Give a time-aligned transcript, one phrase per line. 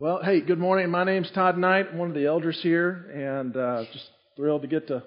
[0.00, 0.90] Well, hey, good morning.
[0.90, 4.04] My name's Todd Knight, one of the elders here, and uh, just
[4.36, 5.04] thrilled to get to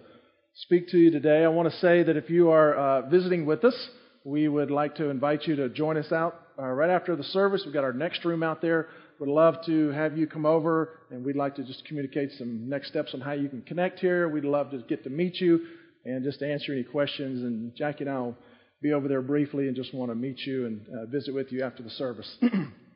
[0.56, 1.44] speak to you today.
[1.44, 3.76] I want to say that if you are uh, visiting with us,
[4.23, 7.63] we would like to invite you to join us out uh, right after the service.
[7.65, 8.88] We've got our next room out there.
[9.20, 12.88] Would love to have you come over, and we'd like to just communicate some next
[12.88, 14.29] steps on how you can connect here.
[14.29, 15.65] We'd love to get to meet you
[16.05, 17.44] and just answer any questions.
[17.44, 18.38] And Jackie and I will
[18.81, 21.62] be over there briefly and just want to meet you and uh, visit with you
[21.63, 22.38] after the service.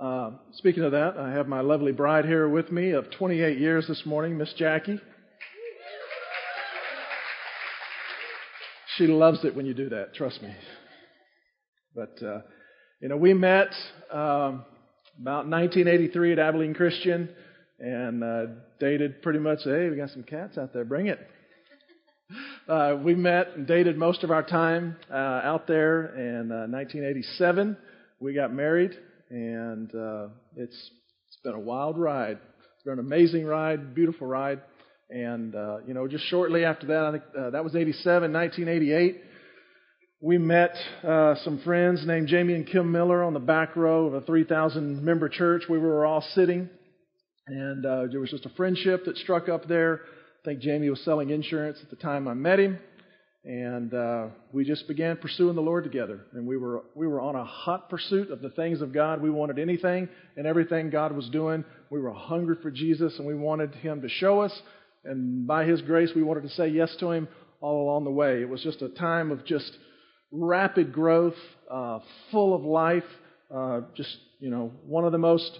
[0.00, 3.84] Uh, speaking of that, I have my lovely bride here with me of 28 years
[3.88, 5.00] this morning, Miss Jackie.
[8.96, 10.54] She loves it when you do that, trust me.
[11.96, 12.42] But, uh,
[13.00, 13.70] you know, we met
[14.12, 14.64] um,
[15.20, 17.28] about 1983 at Abilene Christian
[17.80, 18.42] and uh,
[18.78, 21.18] dated pretty much, hey, we got some cats out there, bring it.
[22.68, 27.70] Uh, we met and dated most of our time uh, out there in 1987.
[27.70, 27.74] Uh,
[28.20, 28.94] we got married
[29.30, 30.90] and uh, it's
[31.28, 32.38] it's been a wild ride.
[32.74, 34.62] It's been an amazing ride, beautiful ride,
[35.10, 39.22] and uh, you know, just shortly after that, I think uh, that was 87, 1988.
[40.20, 40.74] We met
[41.06, 45.04] uh, some friends named Jamie and Kim Miller on the back row of a 3,000
[45.04, 45.64] member church.
[45.70, 46.68] We were all sitting,
[47.46, 50.00] and uh, there was just a friendship that struck up there.
[50.42, 52.78] I think Jamie was selling insurance at the time I met him,
[53.44, 56.20] and uh, we just began pursuing the Lord together.
[56.32, 59.22] And we were we were on a hot pursuit of the things of God.
[59.22, 61.64] We wanted anything and everything God was doing.
[61.90, 64.52] We were hungry for Jesus, and we wanted Him to show us.
[65.04, 67.28] And by His grace, we wanted to say yes to Him
[67.60, 68.42] all along the way.
[68.42, 69.70] It was just a time of just
[70.30, 71.36] rapid growth,
[71.70, 73.04] uh, full of life.
[73.54, 75.58] Uh, just you know, one of the most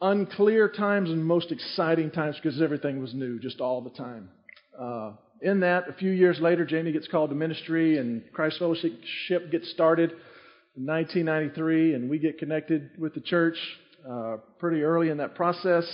[0.00, 4.28] unclear times and most exciting times because everything was new, just all the time.
[5.40, 8.92] In that, a few years later, Jamie gets called to ministry, and Christ Fellowship
[9.50, 10.10] gets started
[10.76, 13.56] in 1993, and we get connected with the church
[14.08, 15.84] uh, pretty early in that process.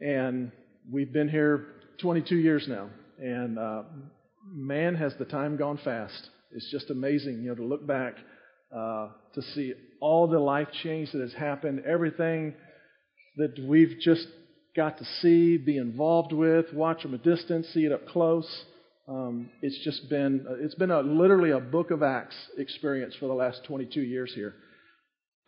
[0.00, 0.52] And
[0.90, 1.66] we've been here
[2.00, 3.82] 22 years now, and uh,
[4.52, 6.30] man, has the time gone fast.
[6.52, 8.16] It's just amazing, you know, to look back
[8.74, 12.54] uh, to see all the life change that has happened, everything
[13.36, 14.26] that we've just
[14.74, 18.48] got to see, be involved with, watch from a distance, see it up close.
[19.08, 23.34] Um, it's just been it's been a, literally a book of Acts experience for the
[23.34, 24.54] last 22 years here.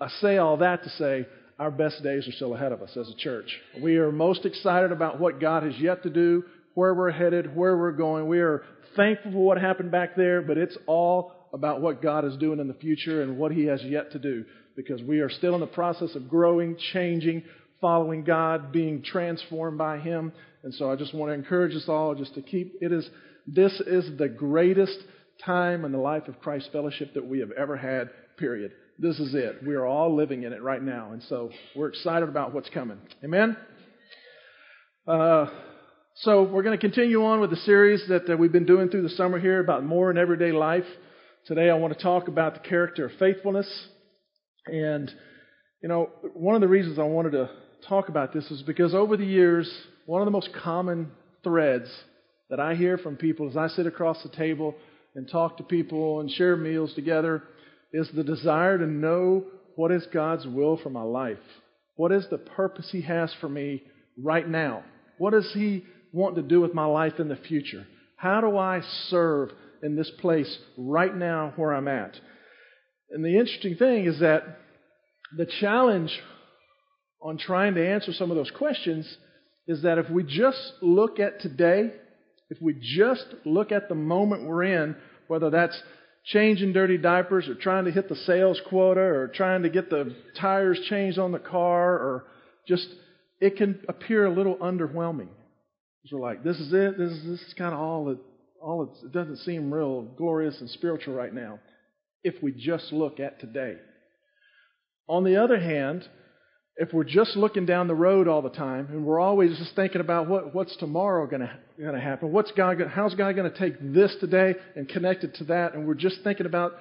[0.01, 1.27] I say all that to say
[1.59, 3.49] our best days are still ahead of us as a church.
[3.81, 7.79] We are most excited about what God has yet to do, where we're headed, where
[7.79, 8.27] we're going.
[8.27, 8.65] We are
[8.97, 12.67] thankful for what happened back there, but it's all about what God is doing in
[12.67, 14.45] the future and what He has yet to do
[14.77, 17.45] because we are still in the process of growing, changing,
[17.85, 20.33] following God, being transformed by Him.
[20.63, 23.07] And so I just want to encourage us all just to keep it is
[23.47, 24.97] this is the greatest
[25.45, 28.09] time in the life of Christ Fellowship that we have ever had,
[28.39, 28.73] period.
[28.99, 29.57] This is it.
[29.67, 31.13] We are all living in it right now.
[31.13, 32.97] And so we're excited about what's coming.
[33.23, 33.55] Amen?
[35.07, 35.49] Uh,
[36.15, 39.03] so we're going to continue on with the series that, that we've been doing through
[39.03, 40.87] the summer here about more in everyday life.
[41.45, 43.69] Today I want to talk about the character of faithfulness.
[44.65, 45.13] And,
[45.83, 47.51] you know, one of the reasons I wanted to
[47.89, 49.71] talk about this is because over the years,
[50.07, 51.11] one of the most common
[51.43, 51.89] threads
[52.51, 54.75] that I hear from people as I sit across the table
[55.15, 57.43] and talk to people and share meals together
[57.93, 59.45] is the desire to know
[59.77, 61.39] what is God's will for my life.
[61.97, 63.83] What is the purpose He has for me
[64.23, 64.85] right now?
[65.19, 67.87] What does He want to do with my life in the future?
[68.17, 69.51] How do I serve
[69.83, 72.15] in this place right now where I'm at?
[73.11, 74.59] And the interesting thing is that
[75.37, 76.11] the challenge
[77.25, 79.17] on trying to answer some of those questions
[79.67, 81.91] is that if we just look at today,
[82.51, 84.95] if we just look at the moment we're in,
[85.27, 85.83] whether that's
[86.27, 90.15] changing dirty diapers or trying to hit the sales quota or trying to get the
[90.39, 92.25] tires changed on the car or
[92.69, 92.87] just,
[93.41, 95.29] it can appear a little underwhelming.
[96.13, 96.99] We're like, this is it.
[96.99, 98.19] This is, this is kind of all it,
[98.61, 101.59] all it doesn't seem real glorious and spiritual right now
[102.23, 103.77] if we just look at today.
[105.09, 106.07] On the other hand,
[106.77, 110.01] if we're just looking down the road all the time and we're always just thinking
[110.01, 113.75] about what, what's tomorrow going to happen, what's God, going, how's God going to take
[113.81, 116.73] this today and connect it to that, and we're just thinking about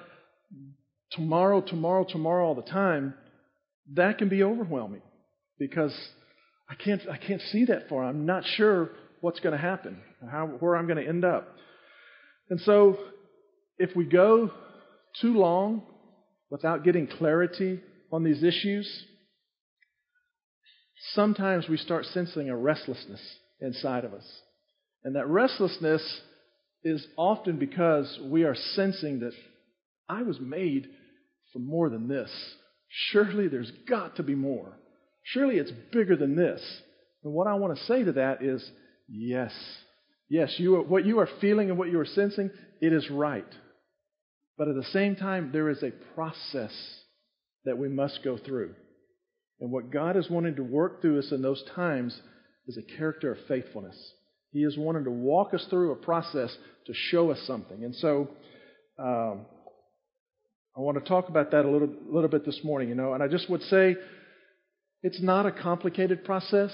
[1.12, 3.14] tomorrow, tomorrow, tomorrow all the time,
[3.92, 5.02] that can be overwhelming
[5.58, 5.94] because
[6.68, 8.04] I can't, I can't see that far.
[8.04, 8.90] I'm not sure
[9.20, 9.98] what's going to happen,
[10.28, 11.48] how, where I'm going to end up.
[12.50, 12.98] And so,
[13.78, 14.50] if we go
[15.20, 15.82] too long
[16.50, 17.80] without getting clarity
[18.12, 19.04] on these issues,
[21.12, 23.20] sometimes we start sensing a restlessness
[23.60, 24.26] inside of us.
[25.04, 26.02] And that restlessness
[26.82, 29.32] is often because we are sensing that
[30.08, 30.86] I was made
[31.52, 32.30] for more than this.
[33.10, 34.78] Surely there's got to be more.
[35.22, 36.62] Surely it's bigger than this.
[37.22, 38.68] And what I want to say to that is
[39.08, 39.52] yes.
[40.28, 42.50] Yes, you are, what you are feeling and what you are sensing,
[42.80, 43.46] it is right.
[44.56, 46.72] But at the same time, there is a process
[47.64, 48.74] that we must go through.
[49.60, 52.18] And what God is wanting to work through us in those times
[52.66, 53.96] is a character of faithfulness.
[54.50, 56.56] He is wanting to walk us through a process
[56.86, 57.84] to show us something.
[57.84, 58.28] And so,
[58.98, 59.46] um,
[60.76, 63.14] I want to talk about that a little, little bit this morning, you know.
[63.14, 63.96] And I just would say
[65.02, 66.72] it's not a complicated process,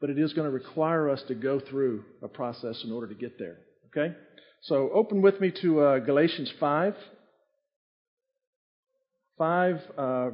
[0.00, 3.14] but it is going to require us to go through a process in order to
[3.14, 3.58] get there.
[3.88, 4.14] Okay?
[4.62, 6.94] So open with me to uh, Galatians 5.
[9.36, 10.30] 5, uh,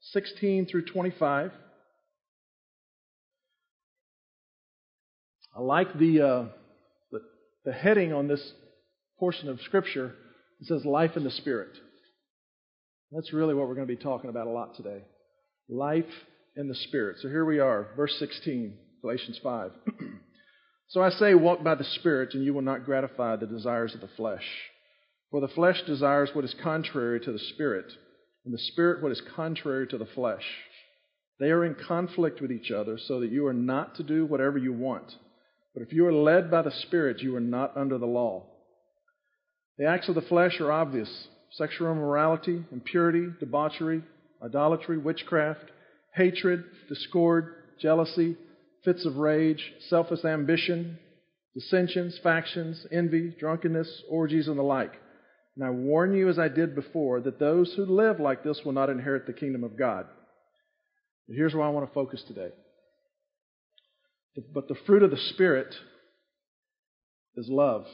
[0.00, 1.52] 16 through 25.
[5.56, 6.44] I like the, uh,
[7.10, 7.20] the,
[7.64, 8.52] the heading on this
[9.18, 10.14] portion of Scripture.
[10.60, 11.70] It says life in the Spirit.
[13.12, 15.02] That's really what we're going to be talking about a lot today.
[15.68, 16.04] Life
[16.56, 17.16] in the Spirit.
[17.20, 19.72] So here we are, verse 16, Galatians 5.
[20.88, 24.00] so I say, walk by the Spirit, and you will not gratify the desires of
[24.00, 24.44] the flesh.
[25.30, 27.92] For the flesh desires what is contrary to the Spirit,
[28.44, 30.44] and the Spirit what is contrary to the flesh.
[31.38, 34.58] They are in conflict with each other, so that you are not to do whatever
[34.58, 35.14] you want.
[35.74, 38.44] But if you are led by the Spirit, you are not under the law.
[39.78, 44.02] The acts of the flesh are obvious sexual immorality, impurity, debauchery,
[44.44, 45.64] idolatry, witchcraft,
[46.14, 48.36] hatred, discord, jealousy,
[48.84, 50.98] fits of rage, selfish ambition,
[51.54, 54.92] dissensions, factions, envy, drunkenness, orgies, and the like.
[55.56, 58.72] And I warn you, as I did before, that those who live like this will
[58.72, 60.06] not inherit the kingdom of God.
[61.26, 62.50] But here's where I want to focus today.
[64.54, 65.74] But the fruit of the Spirit
[67.36, 67.86] is love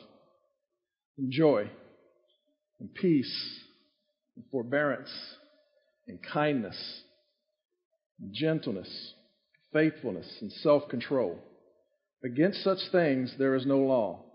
[1.19, 1.71] and joy
[2.79, 3.61] and peace
[4.37, 5.11] and forbearance
[6.07, 6.77] and kindness
[8.21, 9.15] and gentleness,
[9.73, 11.39] faithfulness, and self control.
[12.25, 14.26] Against such things there is no law.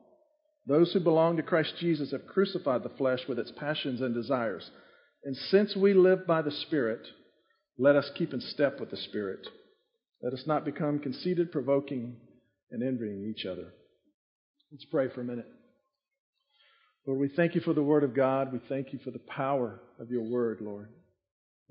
[0.67, 4.69] Those who belong to Christ Jesus have crucified the flesh with its passions and desires.
[5.23, 7.01] And since we live by the Spirit,
[7.77, 9.47] let us keep in step with the Spirit.
[10.21, 12.17] Let us not become conceited, provoking,
[12.69, 13.73] and envying each other.
[14.71, 15.47] Let's pray for a minute.
[17.07, 18.53] Lord, we thank you for the Word of God.
[18.53, 20.89] We thank you for the power of your Word, Lord.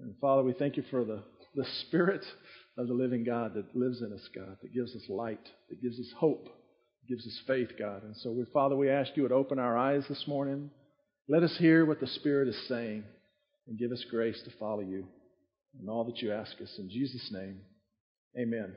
[0.01, 1.23] And Father, we thank you for the,
[1.55, 2.25] the Spirit
[2.77, 5.99] of the living God that lives in us, God, that gives us light, that gives
[6.01, 6.49] us hope,
[7.11, 8.05] gives us faith, God.
[8.05, 10.71] And so, we, Father, we ask you to open our eyes this morning.
[11.29, 13.03] Let us hear what the Spirit is saying
[13.67, 15.07] and give us grace to follow you
[15.79, 16.73] and all that you ask us.
[16.79, 17.59] In Jesus' name,
[18.39, 18.75] amen.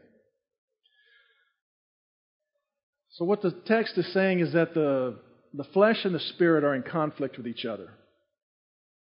[3.12, 5.20] So, what the text is saying is that the
[5.54, 7.90] the flesh and the spirit are in conflict with each other.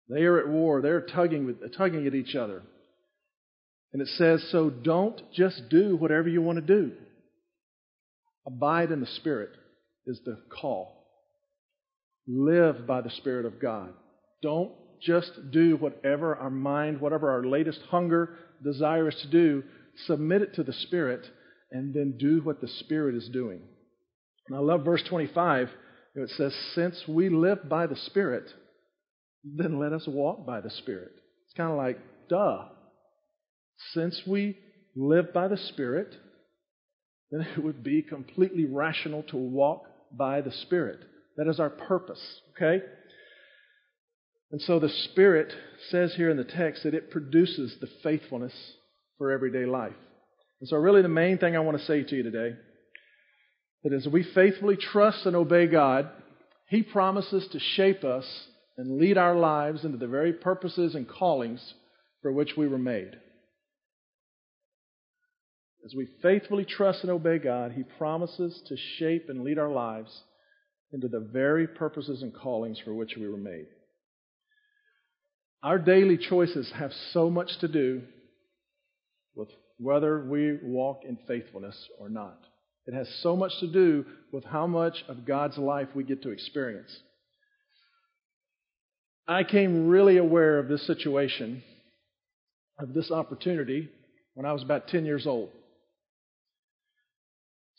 [0.09, 0.81] They are at war.
[0.81, 2.61] They're tugging, tugging at each other.
[3.91, 6.91] And it says, so don't just do whatever you want to do.
[8.45, 9.51] Abide in the Spirit
[10.05, 11.05] is the call.
[12.27, 13.93] Live by the Spirit of God.
[14.41, 19.63] Don't just do whatever our mind, whatever our latest hunger, desire is to do.
[20.05, 21.25] Submit it to the Spirit
[21.71, 23.61] and then do what the Spirit is doing.
[24.47, 25.69] And I love verse 25
[26.15, 28.47] it says, since we live by the Spirit,
[29.43, 31.11] then let us walk by the Spirit.
[31.45, 31.99] It's kind of like,
[32.29, 32.65] duh.
[33.93, 34.57] Since we
[34.95, 36.15] live by the Spirit,
[37.33, 40.99] then it would be completely rational to walk by the Spirit.
[41.37, 42.21] That is our purpose,
[42.55, 42.83] okay?
[44.51, 45.51] And so the Spirit
[45.89, 48.53] says here in the text that it produces the faithfulness
[49.17, 49.95] for everyday life.
[50.59, 52.55] And so, really, the main thing I want to say to you today
[53.83, 56.09] that as we faithfully trust and obey God,
[56.69, 58.25] He promises to shape us
[58.77, 61.73] and lead our lives into the very purposes and callings
[62.21, 63.17] for which we were made.
[65.85, 70.23] As we faithfully trust and obey God, He promises to shape and lead our lives
[70.93, 73.65] into the very purposes and callings for which we were made.
[75.61, 78.03] Our daily choices have so much to do
[79.35, 82.39] with whether we walk in faithfulness or not.
[82.85, 86.31] It has so much to do with how much of God's life we get to
[86.31, 86.95] experience.
[89.27, 91.63] I came really aware of this situation,
[92.77, 93.89] of this opportunity,
[94.33, 95.49] when I was about 10 years old.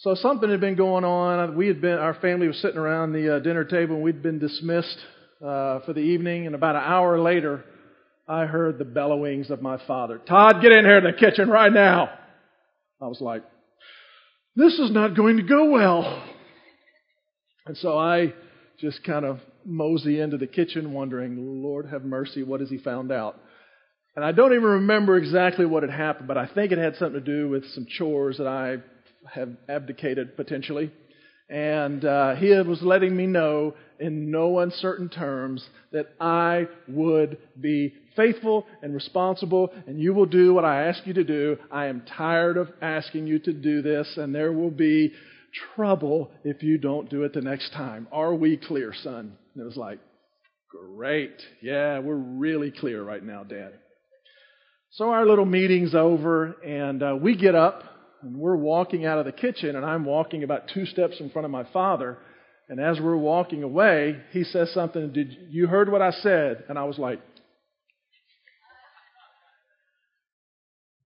[0.04, 1.56] So something had been going on.
[1.56, 4.38] We had been, our family was sitting around the uh, dinner table, and we'd been
[4.38, 4.98] dismissed
[5.40, 6.44] uh, for the evening.
[6.44, 7.64] And about an hour later,
[8.28, 10.18] I heard the bellowings of my father.
[10.18, 12.10] Todd, get in here in the kitchen right now.
[13.00, 13.44] I was like,
[14.54, 16.22] this is not going to go well.
[17.64, 18.34] And so I
[18.78, 23.10] just kind of mosey into the kitchen wondering, Lord have mercy, what has he found
[23.10, 23.40] out?
[24.16, 27.24] And I don't even remember exactly what had happened, but I think it had something
[27.24, 28.82] to do with some chores that I
[29.32, 30.92] have abdicated potentially.
[31.48, 37.94] And uh, he was letting me know in no uncertain terms that I would be
[38.16, 41.58] faithful and responsible, and you will do what I ask you to do.
[41.70, 45.12] I am tired of asking you to do this, and there will be
[45.76, 48.08] trouble if you don't do it the next time.
[48.10, 49.36] Are we clear, son?
[49.54, 49.98] And it was like,
[50.70, 51.34] great.
[51.60, 53.74] Yeah, we're really clear right now, Dad.
[54.92, 57.82] So our little meeting's over, and uh, we get up,
[58.24, 61.44] and we're walking out of the kitchen, and I'm walking about two steps in front
[61.44, 62.18] of my father.
[62.70, 66.64] And as we're walking away, he says something, Did you heard what I said?
[66.68, 67.20] And I was like,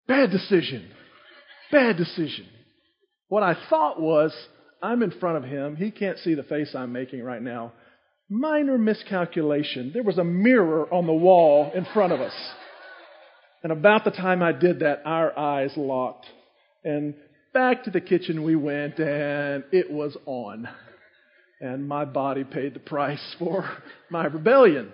[0.07, 0.89] Bad decision.
[1.73, 2.47] Bad decision.
[3.29, 4.33] What I thought was,
[4.81, 5.77] I'm in front of him.
[5.77, 7.73] He can't see the face I'm making right now.
[8.31, 9.91] Minor miscalculation.
[9.93, 12.33] There was a mirror on the wall in front of us.
[13.65, 16.27] And about the time I did that, our eyes locked.
[16.85, 17.15] And
[17.53, 20.69] back to the kitchen we went, and it was on.
[21.61, 23.69] And my body paid the price for
[24.11, 24.93] my rebellion.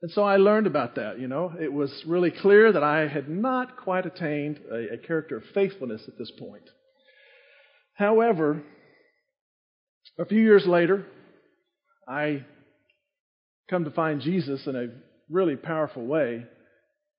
[0.00, 1.52] And so I learned about that, you know.
[1.60, 6.02] It was really clear that I had not quite attained a, a character of faithfulness
[6.06, 6.62] at this point.
[7.94, 8.62] However,
[10.18, 11.04] a few years later,
[12.08, 12.44] I
[13.68, 14.88] come to find Jesus in a
[15.28, 16.46] really powerful way.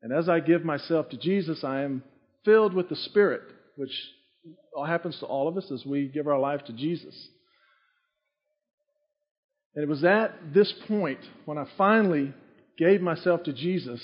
[0.01, 2.01] And as I give myself to Jesus, I am
[2.45, 3.41] filled with the Spirit,
[3.75, 3.91] which
[4.87, 7.29] happens to all of us as we give our life to Jesus.
[9.75, 12.33] And it was at this point when I finally
[12.77, 14.01] gave myself to Jesus,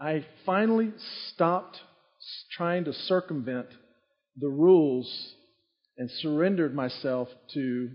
[0.00, 0.92] I finally
[1.32, 1.78] stopped
[2.52, 3.68] trying to circumvent
[4.36, 5.34] the rules
[5.98, 7.90] and surrendered myself to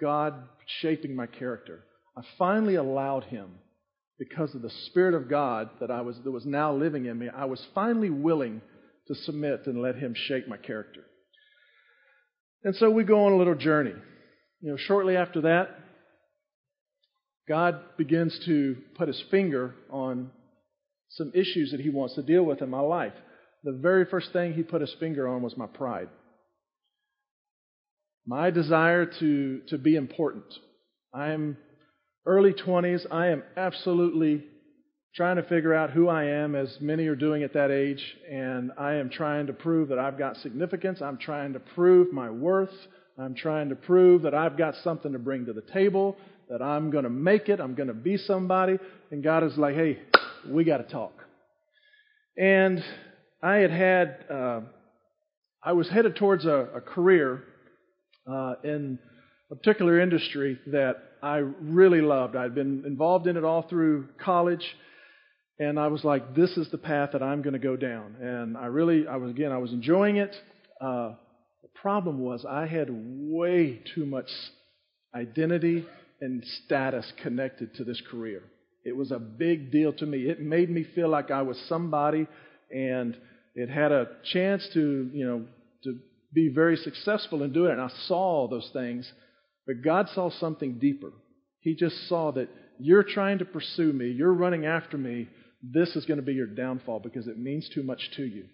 [0.00, 0.34] God
[0.80, 1.84] shaping my character.
[2.16, 3.50] I finally allowed Him,
[4.18, 7.28] because of the Spirit of God that I was that was now living in me,
[7.28, 8.60] I was finally willing
[9.08, 11.02] to submit and let Him shape my character.
[12.64, 13.94] And so we go on a little journey.
[14.60, 15.76] You know, shortly after that,
[17.48, 20.30] God begins to put his finger on
[21.10, 23.12] some issues that he wants to deal with in my life.
[23.64, 26.08] The very first thing he put his finger on was my pride.
[28.26, 30.44] My desire to, to be important.
[31.12, 31.56] I'm
[32.24, 33.04] early 20s.
[33.10, 34.44] I am absolutely
[35.14, 38.72] trying to figure out who I am, as many are doing at that age, and
[38.78, 41.02] I am trying to prove that I've got significance.
[41.02, 42.72] I'm trying to prove my worth.
[43.18, 46.16] I'm trying to prove that I've got something to bring to the table
[46.48, 48.78] that I'm going to make it, I'm going to be somebody.
[49.10, 49.98] And God is like, hey,
[50.48, 51.12] we got to talk.
[52.36, 52.82] And
[53.42, 54.60] I had had, uh,
[55.62, 57.44] I was headed towards a, a career
[58.30, 58.98] uh, in
[59.50, 62.34] a particular industry that I really loved.
[62.34, 64.64] I'd been involved in it all through college.
[65.62, 68.16] And I was like, this is the path that I'm going to go down.
[68.20, 70.34] And I really, I was, again, I was enjoying it.
[70.80, 71.12] Uh,
[71.62, 74.26] the problem was I had way too much
[75.14, 75.86] identity
[76.20, 78.42] and status connected to this career.
[78.84, 80.22] It was a big deal to me.
[80.22, 82.26] It made me feel like I was somebody
[82.72, 83.16] and
[83.54, 85.44] it had a chance to, you know,
[85.84, 85.96] to
[86.34, 87.74] be very successful in doing it.
[87.74, 89.10] And I saw those things,
[89.64, 91.12] but God saw something deeper.
[91.60, 92.48] He just saw that
[92.80, 95.28] you're trying to pursue me, you're running after me.
[95.62, 98.46] This is going to be your downfall because it means too much to you.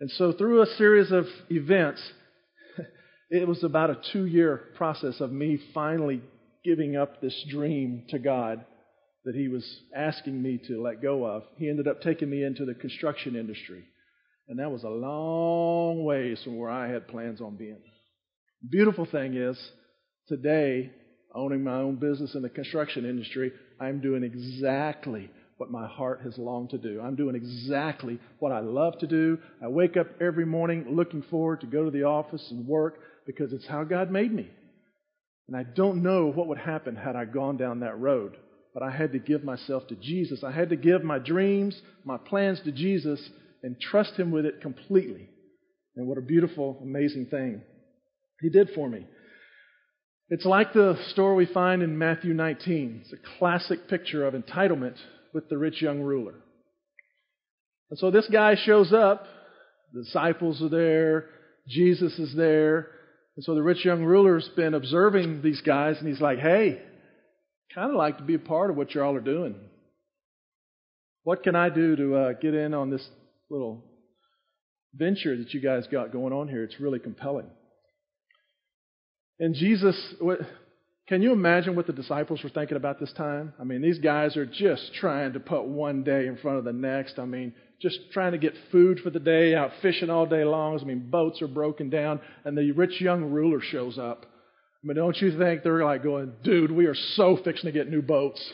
[0.00, 2.02] And so, through a series of events,
[3.30, 6.20] it was about a two year process of me finally
[6.64, 8.64] giving up this dream to God
[9.24, 9.64] that He was
[9.94, 11.44] asking me to let go of.
[11.56, 13.84] He ended up taking me into the construction industry.
[14.48, 17.80] And that was a long ways from where I had plans on being.
[18.68, 19.58] Beautiful thing is,
[20.28, 20.90] today,
[21.34, 26.36] owning my own business in the construction industry, I'm doing exactly what my heart has
[26.36, 27.00] longed to do.
[27.00, 29.38] I'm doing exactly what I love to do.
[29.62, 33.52] I wake up every morning looking forward to go to the office and work because
[33.52, 34.50] it's how God made me.
[35.48, 38.36] And I don't know what would happen had I gone down that road.
[38.74, 40.44] But I had to give myself to Jesus.
[40.44, 43.26] I had to give my dreams, my plans to Jesus,
[43.62, 45.30] and trust Him with it completely.
[45.96, 47.62] And what a beautiful, amazing thing
[48.42, 49.06] He did for me.
[50.28, 53.02] It's like the story we find in Matthew 19.
[53.02, 54.96] It's a classic picture of entitlement
[55.36, 56.34] with the rich young ruler.
[57.90, 59.26] And so this guy shows up.
[59.92, 61.26] The disciples are there.
[61.68, 62.88] Jesus is there.
[63.36, 66.80] And so the rich young ruler's been observing these guys, and he's like, hey,
[67.74, 69.56] kind of like to be a part of what you all are doing.
[71.24, 73.06] What can I do to uh, get in on this
[73.50, 73.84] little
[74.94, 76.64] venture that you guys got going on here?
[76.64, 77.50] It's really compelling.
[79.38, 80.14] And Jesus,
[81.08, 83.52] Can you imagine what the disciples were thinking about this time?
[83.60, 86.72] I mean, these guys are just trying to put one day in front of the
[86.72, 87.20] next.
[87.20, 90.80] I mean, just trying to get food for the day, out fishing all day long.
[90.80, 94.26] I mean, boats are broken down, and the rich young ruler shows up.
[94.82, 97.88] I mean, don't you think they're like going, dude, we are so fixing to get
[97.88, 98.44] new boats.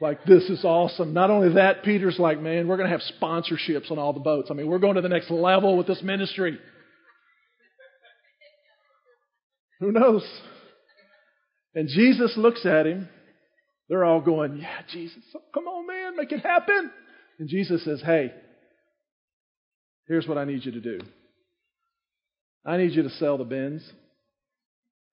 [0.00, 1.14] Like, this is awesome.
[1.14, 4.50] Not only that, Peter's like, man, we're going to have sponsorships on all the boats.
[4.50, 6.58] I mean, we're going to the next level with this ministry.
[9.78, 10.24] Who knows?
[11.74, 13.08] And Jesus looks at him.
[13.88, 16.90] They're all going, Yeah, Jesus, come on, man, make it happen.
[17.38, 18.32] And Jesus says, Hey,
[20.06, 21.00] here's what I need you to do
[22.64, 23.82] I need you to sell the Benz.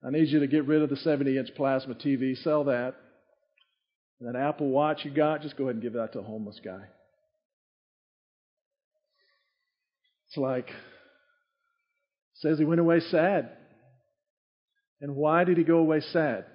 [0.04, 2.94] I need you to get rid of the 70 inch plasma TV, sell that.
[4.20, 6.60] And that Apple Watch you got, just go ahead and give that to a homeless
[6.64, 6.82] guy.
[10.28, 10.70] It's like,
[12.36, 13.50] says he went away sad.
[15.02, 16.46] And why did he go away sad?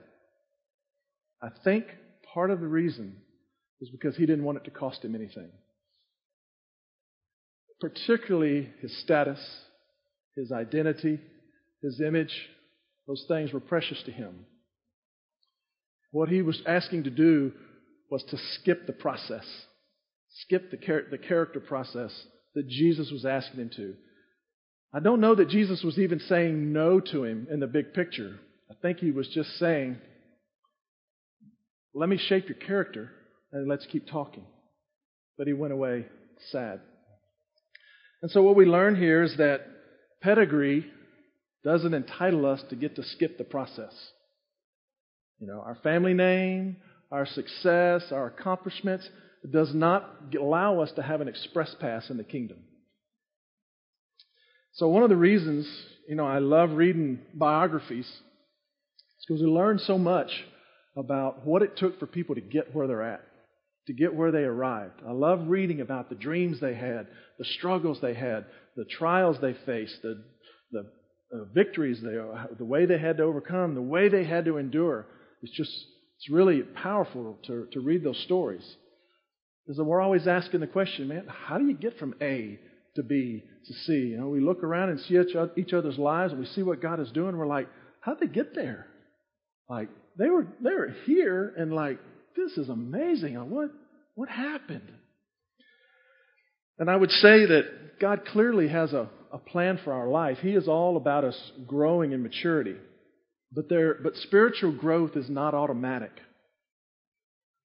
[1.41, 1.85] I think
[2.33, 3.17] part of the reason
[3.81, 5.49] is because he didn't want it to cost him anything.
[7.81, 9.39] Particularly his status,
[10.35, 11.19] his identity,
[11.83, 12.33] his image,
[13.05, 14.45] those things were precious to him.
[16.11, 17.51] What he was asking to do
[18.09, 19.45] was to skip the process,
[20.29, 22.11] skip the, char- the character process
[22.55, 23.93] that Jesus was asking him to.
[24.93, 28.39] I don't know that Jesus was even saying no to him in the big picture.
[28.69, 29.97] I think he was just saying,
[31.93, 33.11] let me shape your character
[33.51, 34.45] and let's keep talking.
[35.37, 36.05] But he went away
[36.51, 36.79] sad.
[38.21, 39.61] And so what we learn here is that
[40.21, 40.85] pedigree
[41.63, 43.93] doesn't entitle us to get to skip the process.
[45.39, 46.77] You know, our family name,
[47.11, 49.07] our success, our accomplishments
[49.51, 52.57] does not allow us to have an express pass in the kingdom.
[54.77, 55.67] So one of the reasons,
[56.07, 60.29] you know, I love reading biographies is because we learn so much
[60.95, 63.23] about what it took for people to get where they're at,
[63.87, 65.01] to get where they arrived.
[65.07, 67.07] I love reading about the dreams they had,
[67.39, 70.23] the struggles they had, the trials they faced, the,
[70.71, 70.81] the
[71.33, 72.15] uh, victories they,
[72.59, 75.07] the way they had to overcome, the way they had to endure.
[75.41, 75.73] It's just,
[76.17, 78.75] it's really powerful to, to read those stories.
[79.65, 82.59] Because we're always asking the question, man, how do you get from A
[82.97, 84.09] to be, to see.
[84.09, 85.17] You know, we look around and see
[85.55, 87.37] each other's lives and we see what God is doing.
[87.37, 87.69] We're like,
[88.01, 88.87] how'd they get there?
[89.69, 91.99] Like, they were, they were here and like,
[92.35, 93.35] this is amazing.
[93.49, 93.69] What,
[94.15, 94.91] what happened?
[96.79, 100.37] And I would say that God clearly has a, a plan for our life.
[100.41, 102.75] He is all about us growing in maturity.
[103.51, 106.11] But, there, but spiritual growth is not automatic.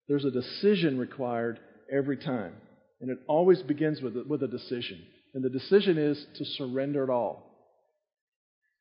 [0.08, 1.58] There's a decision required
[1.92, 2.54] every time.
[3.00, 5.02] And it always begins with a, with a decision.
[5.34, 7.48] And the decision is to surrender it all.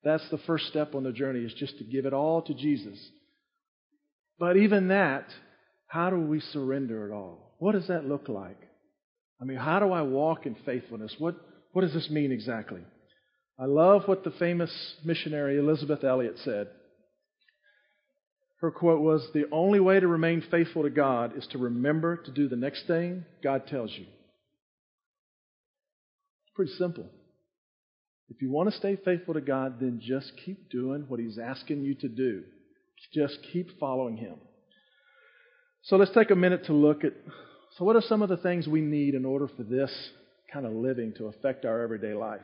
[0.03, 2.97] That's the first step on the journey, is just to give it all to Jesus.
[4.39, 5.25] But even that,
[5.87, 7.55] how do we surrender it all?
[7.59, 8.57] What does that look like?
[9.39, 11.15] I mean, how do I walk in faithfulness?
[11.19, 11.35] What,
[11.73, 12.81] what does this mean exactly?
[13.59, 14.71] I love what the famous
[15.05, 16.67] missionary Elisabeth Elliot said.
[18.61, 22.31] Her quote was The only way to remain faithful to God is to remember to
[22.31, 24.05] do the next thing God tells you.
[26.55, 27.05] Pretty simple.
[28.29, 31.83] If you want to stay faithful to God, then just keep doing what He's asking
[31.83, 32.43] you to do.
[33.13, 34.35] Just keep following Him.
[35.83, 37.13] So let's take a minute to look at
[37.77, 39.91] so, what are some of the things we need in order for this
[40.51, 42.41] kind of living to affect our everyday life?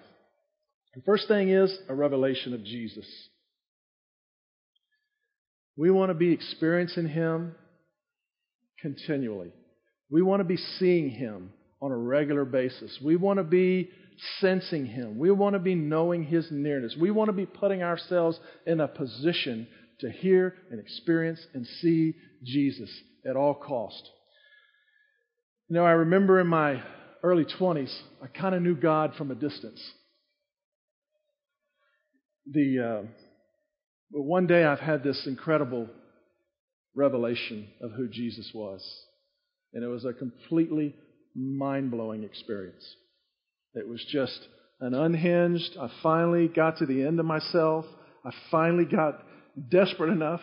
[0.95, 3.05] The first thing is a revelation of Jesus.
[5.75, 7.55] We want to be experiencing Him
[8.81, 9.51] continually.
[10.09, 12.97] We want to be seeing Him on a regular basis.
[13.03, 13.89] We want to be
[14.39, 15.17] sensing Him.
[15.17, 16.95] We want to be knowing His nearness.
[16.99, 19.67] We want to be putting ourselves in a position
[19.99, 22.89] to hear and experience and see Jesus
[23.27, 24.09] at all cost.
[25.69, 26.81] You know, I remember in my
[27.23, 29.81] early 20s, I kind of knew God from a distance.
[32.49, 33.07] The uh,
[34.11, 35.89] one day I've had this incredible
[36.95, 38.81] revelation of who Jesus was,
[39.73, 40.95] and it was a completely
[41.37, 42.83] mind blowing experience.
[43.75, 44.39] It was just
[44.81, 45.77] an unhinged.
[45.79, 47.85] I finally got to the end of myself.
[48.25, 49.23] I finally got
[49.69, 50.41] desperate enough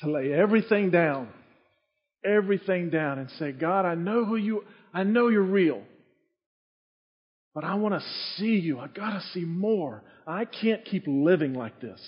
[0.00, 1.28] to lay everything down,
[2.24, 5.82] everything down and say, God, I know who you, I know you're real.
[7.54, 8.80] But I want to see you.
[8.80, 10.02] I got to see more.
[10.26, 12.00] I can't keep living like this.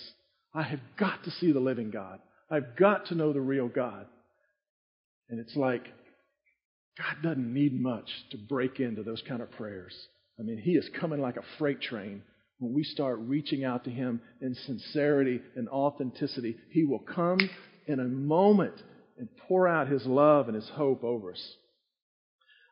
[0.53, 2.19] I have got to see the living God.
[2.51, 4.07] I've got to know the real God.
[5.29, 5.85] And it's like,
[6.99, 9.95] God doesn't need much to break into those kind of prayers.
[10.39, 12.23] I mean, He is coming like a freight train
[12.59, 17.39] when we start reaching out to Him in sincerity and authenticity, He will come
[17.87, 18.83] in a moment
[19.19, 21.55] and pour out His love and His hope over us.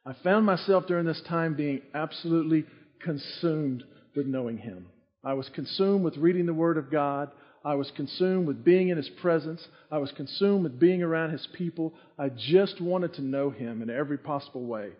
[0.06, 2.64] I found myself during this time being absolutely
[3.02, 3.84] consumed
[4.16, 4.86] with knowing Him.
[5.22, 7.30] I was consumed with reading the Word of God.
[7.64, 9.66] I was consumed with being in His presence.
[9.90, 11.94] I was consumed with being around His people.
[12.18, 14.90] I just wanted to know Him in every possible way.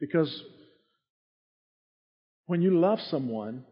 [0.00, 0.42] Because
[2.46, 3.64] when you love someone,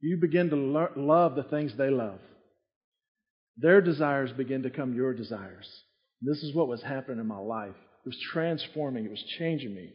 [0.00, 2.18] you begin to lo- love the things they love.
[3.56, 5.68] Their desires begin to become your desires.
[6.20, 7.74] And this is what was happening in my life.
[8.04, 9.90] It was transforming, it was changing me.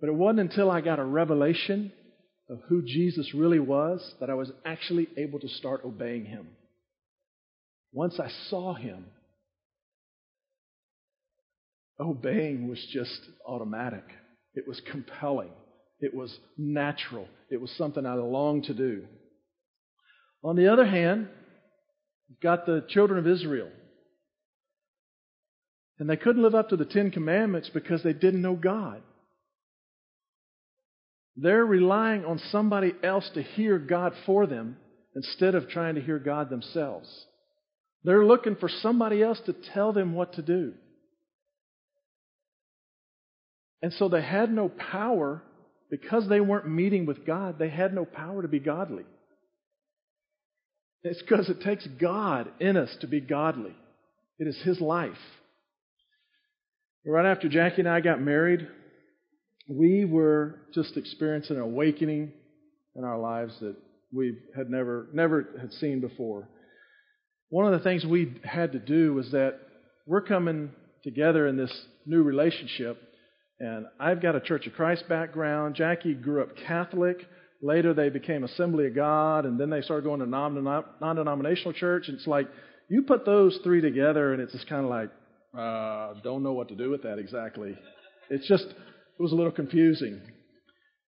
[0.00, 1.92] But it wasn't until I got a revelation
[2.48, 6.48] of who Jesus really was that I was actually able to start obeying him.
[7.96, 9.06] Once I saw him,
[11.98, 14.04] obeying was just automatic.
[14.52, 15.48] It was compelling.
[15.98, 17.26] It was natural.
[17.50, 19.06] It was something I longed to do.
[20.44, 21.28] On the other hand,
[22.28, 23.70] you've got the children of Israel.
[25.98, 29.00] And they couldn't live up to the Ten Commandments because they didn't know God.
[31.34, 34.76] They're relying on somebody else to hear God for them
[35.14, 37.25] instead of trying to hear God themselves.
[38.04, 40.74] They're looking for somebody else to tell them what to do.
[43.82, 45.42] And so they had no power
[45.90, 49.04] because they weren't meeting with God, they had no power to be godly.
[51.02, 53.74] It's because it takes God in us to be godly.
[54.38, 55.12] It is His life.
[57.04, 58.66] Right after Jackie and I got married,
[59.68, 62.32] we were just experiencing an awakening
[62.96, 63.76] in our lives that
[64.12, 66.48] we had never never had seen before.
[67.50, 69.58] One of the things we had to do was that
[70.06, 70.70] we're coming
[71.04, 71.72] together in this
[72.04, 73.00] new relationship
[73.58, 75.74] and I've got a Church of Christ background.
[75.74, 77.26] Jackie grew up Catholic.
[77.62, 80.54] Later, they became Assembly of God, and then they started going to non
[81.00, 82.08] denominational church.
[82.08, 82.48] And it's like,
[82.88, 85.10] you put those three together, and it's just kind of like,
[85.58, 87.76] uh, don't know what to do with that exactly.
[88.28, 90.20] It's just, it was a little confusing.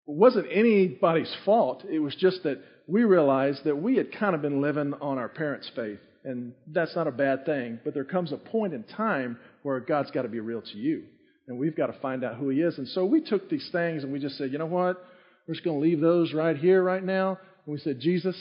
[0.08, 1.84] It wasn't anybody's fault.
[1.84, 5.28] It was just that we realized that we had kind of been living on our
[5.28, 6.00] parents' faith.
[6.24, 7.80] And that's not a bad thing.
[7.84, 11.04] But there comes a point in time where God's got to be real to you
[11.48, 12.78] and we've got to find out who He is.
[12.78, 15.04] And so we took these things and we just said, you know what?
[15.48, 17.40] We're just going to leave those right here, right now.
[17.66, 18.36] And we said, Jesus,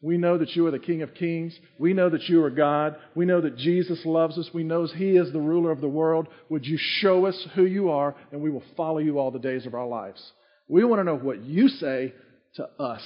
[0.00, 1.58] we know that you are the King of Kings.
[1.78, 2.96] We know that you are God.
[3.14, 4.48] We know that Jesus loves us.
[4.54, 6.28] We know He is the ruler of the world.
[6.48, 9.66] Would you show us who you are, and we will follow you all the days
[9.66, 10.20] of our lives?
[10.68, 12.14] We want to know what you say
[12.54, 13.02] to us.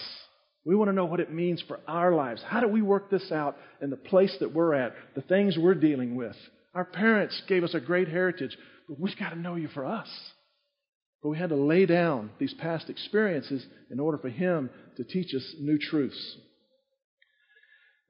[0.66, 2.42] We want to know what it means for our lives.
[2.44, 5.74] How do we work this out in the place that we're at, the things we're
[5.74, 6.34] dealing with?
[6.74, 8.58] Our parents gave us a great heritage.
[8.88, 10.08] But we've got to know you for us.
[11.22, 15.32] But we had to lay down these past experiences in order for Him to teach
[15.34, 16.36] us new truths.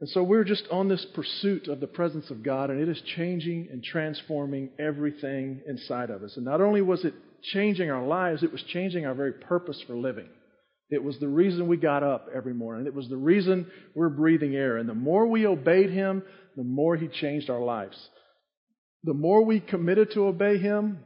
[0.01, 3.03] And so we're just on this pursuit of the presence of God, and it is
[3.17, 6.37] changing and transforming everything inside of us.
[6.37, 7.15] And not only was it
[7.53, 10.29] changing our lives, it was changing our very purpose for living.
[10.89, 12.87] It was the reason we got up every morning.
[12.87, 14.77] It was the reason we're breathing air.
[14.77, 16.23] And the more we obeyed Him,
[16.57, 17.97] the more He changed our lives
[19.07, 20.99] the more we committed to obey Him,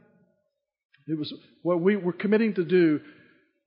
[1.07, 2.99] it was what we were committing to do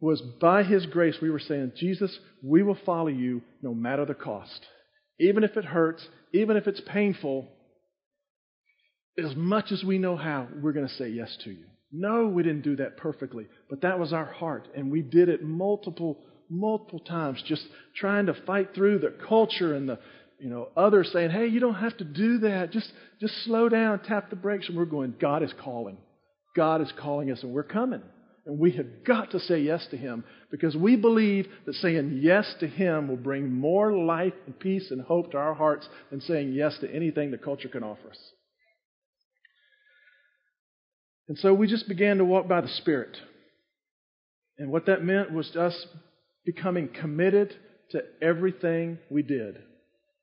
[0.00, 4.14] was by His grace, we were saying, Jesus, we will follow you no matter the
[4.14, 4.66] cost.
[5.20, 7.48] Even if it hurts, even if it's painful,
[9.16, 11.66] as much as we know how, we're going to say yes to you.
[11.96, 15.44] No, we didn't do that perfectly, but that was our heart, and we did it
[15.44, 16.18] multiple,
[16.50, 19.98] multiple times, just trying to fight through the culture and the
[20.38, 22.70] you know, others saying, hey, you don't have to do that.
[22.70, 24.68] Just, just slow down, tap the brakes.
[24.68, 25.96] And we're going, God is calling.
[26.57, 28.02] God is calling us, and we're coming.
[28.46, 32.52] And we have got to say yes to Him because we believe that saying yes
[32.61, 36.52] to Him will bring more life and peace and hope to our hearts than saying
[36.52, 38.18] yes to anything the culture can offer us.
[41.28, 43.16] And so we just began to walk by the Spirit.
[44.58, 45.87] And what that meant was us
[46.44, 47.54] becoming committed
[47.90, 49.56] to everything we did.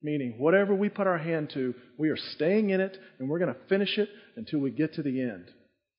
[0.03, 3.53] Meaning, whatever we put our hand to, we are staying in it and we're going
[3.53, 5.45] to finish it until we get to the end.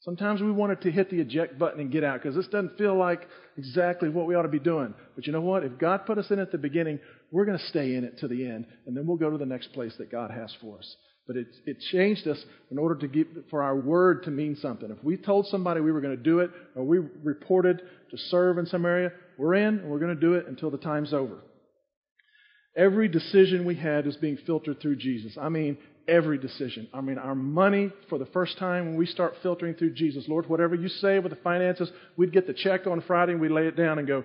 [0.01, 2.97] Sometimes we wanted to hit the eject button and get out because this doesn't feel
[2.97, 4.95] like exactly what we ought to be doing.
[5.15, 5.63] But you know what?
[5.63, 6.99] If God put us in at the beginning,
[7.31, 9.47] we're going to stay in it to the end, and then we'll go to the
[9.47, 10.97] next place that God has for us.
[11.27, 14.91] But it, it changed us in order to get for our word to mean something.
[14.91, 17.81] If we told somebody we were going to do it, or we reported
[18.11, 20.79] to serve in some area, we're in and we're going to do it until the
[20.79, 21.39] time's over.
[22.77, 25.37] Every decision we had is being filtered through Jesus.
[25.41, 25.77] I mean,
[26.09, 26.89] every decision.
[26.93, 30.25] I mean, our money for the first time when we start filtering through Jesus.
[30.27, 33.51] Lord, whatever you say with the finances, we'd get the check on Friday and we'd
[33.51, 34.25] lay it down and go,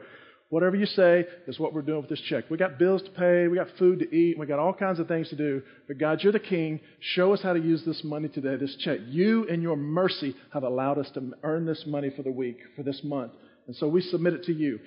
[0.50, 2.46] Whatever you say is what we're doing with this check.
[2.50, 5.08] We got bills to pay, we got food to eat, we got all kinds of
[5.08, 5.62] things to do.
[5.90, 6.80] But God, you're the king.
[7.02, 9.00] Show us how to use this money today, this check.
[9.08, 12.84] You, in your mercy, have allowed us to earn this money for the week, for
[12.84, 13.34] this month.
[13.68, 14.80] And so we submit it to you.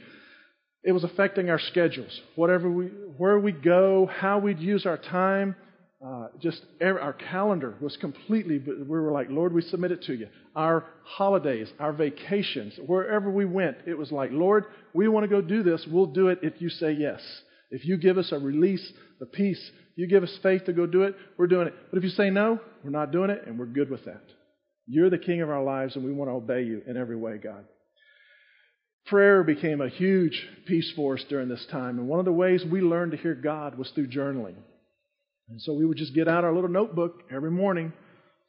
[0.82, 2.20] It was affecting our schedules.
[2.36, 2.86] Whatever we,
[3.18, 5.54] where we go, how we'd use our time,
[6.04, 10.28] uh, just our calendar was completely, we were like, Lord, we submit it to you.
[10.56, 15.42] Our holidays, our vacations, wherever we went, it was like, Lord, we want to go
[15.42, 15.86] do this.
[15.90, 17.20] We'll do it if you say yes.
[17.70, 19.60] If you give us a release, a peace,
[19.94, 21.74] you give us faith to go do it, we're doing it.
[21.90, 24.22] But if you say no, we're not doing it, and we're good with that.
[24.86, 27.36] You're the king of our lives, and we want to obey you in every way,
[27.36, 27.64] God.
[29.06, 32.64] Prayer became a huge piece for us during this time, and one of the ways
[32.64, 34.54] we learned to hear God was through journaling.
[35.50, 37.92] And so we would just get out our little notebook every morning,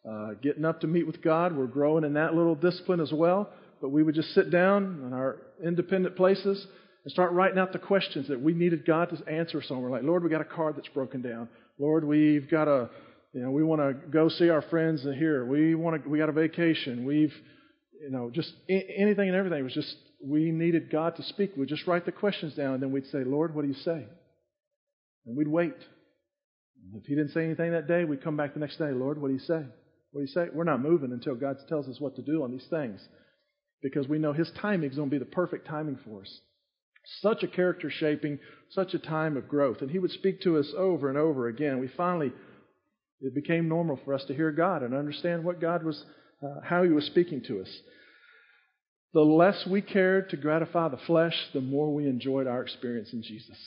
[0.07, 1.55] uh, getting up to meet with God.
[1.55, 3.49] We're growing in that little discipline as well.
[3.81, 6.65] But we would just sit down in our independent places
[7.03, 9.61] and start writing out the questions that we needed God to answer.
[9.63, 11.49] So we're like, Lord, we got a car that's broken down.
[11.79, 12.91] Lord, we've got a,
[13.33, 15.43] you know, we want to go see our friends here.
[15.45, 17.05] We want to, we got a vacation.
[17.05, 17.33] We've,
[17.99, 19.59] you know, just anything and everything.
[19.59, 21.53] It was just we needed God to speak.
[21.57, 24.05] We'd just write the questions down, and then we'd say, Lord, what do you say?
[25.25, 25.75] And we'd wait.
[26.95, 28.91] If he didn't say anything that day, we'd come back the next day.
[28.91, 29.65] Lord, what do you say?
[30.11, 30.47] What do you say?
[30.53, 33.01] We're not moving until God tells us what to do on these things
[33.81, 36.39] because we know his timing is going to be the perfect timing for us.
[37.21, 38.39] Such a character shaping,
[38.69, 39.81] such a time of growth.
[39.81, 41.79] And he would speak to us over and over again.
[41.79, 42.31] We finally,
[43.21, 46.03] it became normal for us to hear God and understand what God was,
[46.43, 47.69] uh, how he was speaking to us.
[49.13, 53.23] The less we cared to gratify the flesh, the more we enjoyed our experience in
[53.23, 53.57] Jesus.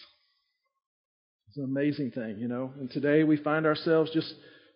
[1.54, 2.72] It's an amazing thing, you know.
[2.80, 4.34] And today we find ourselves just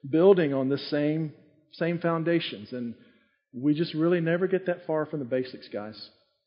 [0.09, 1.33] building on the same
[1.73, 2.95] same foundations, and
[3.53, 5.97] we just really never get that far from the basics, guys.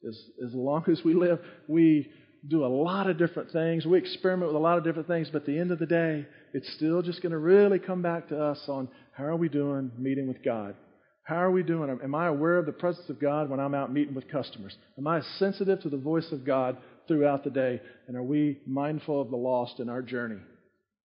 [0.07, 0.17] As
[0.47, 2.09] as long as we live, we
[2.47, 3.85] do a lot of different things.
[3.85, 6.25] We experiment with a lot of different things, but at the end of the day,
[6.53, 9.91] it's still just going to really come back to us on how are we doing
[9.97, 10.75] meeting with God?
[11.23, 11.89] How are we doing?
[12.01, 14.75] Am I aware of the presence of God when I'm out meeting with customers?
[14.97, 16.77] Am I sensitive to the voice of God
[17.11, 17.81] throughout the day?
[18.07, 20.39] And are we mindful of the lost in our journey?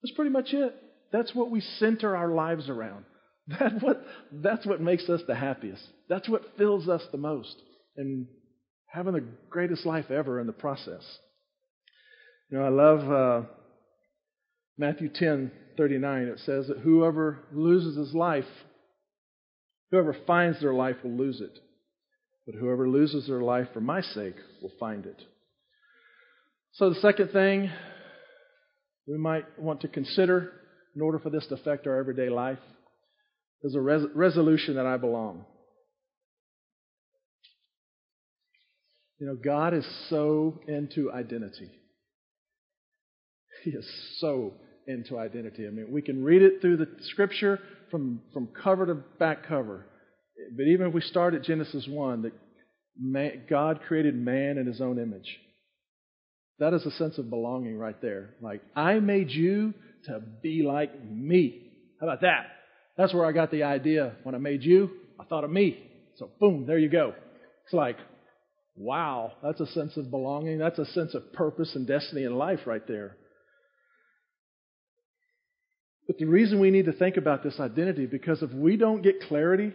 [0.03, 0.75] That's pretty much it.
[1.13, 3.05] That's what we center our lives around.
[3.49, 5.81] That's what, that's what makes us the happiest.
[6.09, 7.55] That's what fills us the most.
[7.97, 8.27] And
[8.89, 11.05] having the greatest life ever in the process.
[12.51, 13.47] You know, I love uh,
[14.77, 16.23] Matthew 10 39.
[16.23, 18.45] It says that whoever loses his life,
[19.93, 21.57] whoever finds their life will lose it.
[22.47, 25.23] But whoever loses their life for my sake will find it.
[26.77, 27.71] So, the second thing
[29.09, 30.53] we might want to consider
[30.95, 32.59] in order for this to affect our everyday life
[33.63, 35.47] is a res- resolution that I belong.
[39.19, 41.71] You know, God is so into identity.
[43.65, 44.53] He is so
[44.87, 45.67] into identity.
[45.67, 47.59] I mean, we can read it through the scripture
[47.91, 49.87] from, from cover to back cover.
[50.55, 52.33] But even if we start at Genesis 1, that
[53.01, 55.39] man, God created man in his own image.
[56.59, 58.31] That is a sense of belonging right there.
[58.41, 59.75] Like, I made you
[60.07, 61.71] to be like me.
[62.01, 62.47] How about that?
[62.97, 64.13] That's where I got the idea.
[64.23, 64.91] When I made you,
[65.21, 65.83] I thought of me.
[66.17, 67.15] So, boom, there you go.
[67.65, 67.99] It's like,
[68.75, 70.59] wow, that's a sense of belonging.
[70.59, 73.17] That's a sense of purpose and destiny in life right there.
[76.07, 79.23] But the reason we need to think about this identity, because if we don't get
[79.29, 79.75] clarity,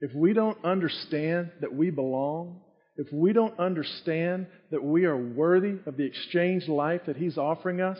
[0.00, 2.60] if we don't understand that we belong,
[2.98, 7.80] if we don't understand that we are worthy of the exchange life that He's offering
[7.80, 7.98] us,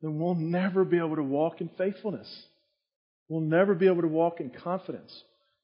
[0.00, 2.28] then we'll never be able to walk in faithfulness.
[3.28, 5.12] We'll never be able to walk in confidence.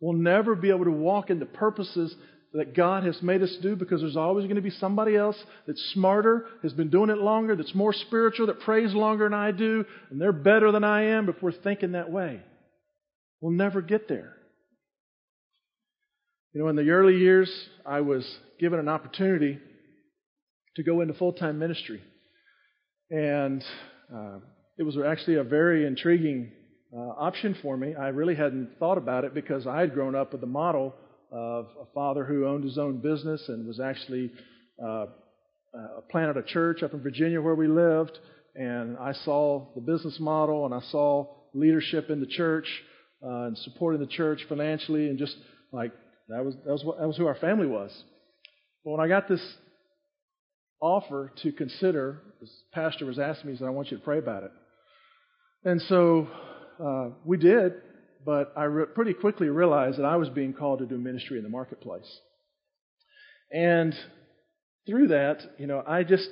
[0.00, 2.14] We'll never be able to walk in the purposes
[2.52, 5.92] that God has made us do because there's always going to be somebody else that's
[5.94, 9.84] smarter, has been doing it longer, that's more spiritual, that prays longer than I do,
[10.10, 12.40] and they're better than I am if we're thinking that way.
[13.40, 14.34] We'll never get there.
[16.54, 17.50] You know, in the early years,
[17.84, 18.24] I was
[18.60, 19.58] given an opportunity
[20.76, 22.00] to go into full time ministry.
[23.10, 23.64] And
[24.14, 24.38] uh,
[24.78, 26.52] it was actually a very intriguing
[26.96, 27.96] uh, option for me.
[27.96, 30.94] I really hadn't thought about it because I had grown up with the model
[31.32, 34.30] of a father who owned his own business and was actually
[34.80, 35.06] uh, uh,
[36.08, 38.16] planted a church up in Virginia where we lived.
[38.54, 42.68] And I saw the business model and I saw leadership in the church
[43.24, 45.34] uh, and supporting the church financially and just
[45.72, 45.90] like
[46.28, 47.90] that was, that, was what, that was who our family was.
[48.84, 49.42] But when I got this
[50.80, 54.18] offer to consider, the pastor was asking me, he said, I want you to pray
[54.18, 54.52] about it.
[55.64, 56.28] And so
[56.82, 57.74] uh, we did,
[58.24, 61.44] but I re- pretty quickly realized that I was being called to do ministry in
[61.44, 62.10] the marketplace.
[63.50, 63.94] And
[64.87, 66.28] through that, you know, I just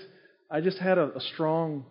[0.50, 1.86] I just had a, a strong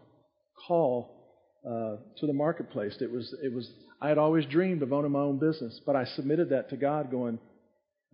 [0.68, 1.22] call
[1.66, 2.96] uh, to the marketplace.
[3.00, 3.70] It was it was
[4.02, 7.10] I had always dreamed of owning my own business, but I submitted that to God,
[7.10, 7.40] going,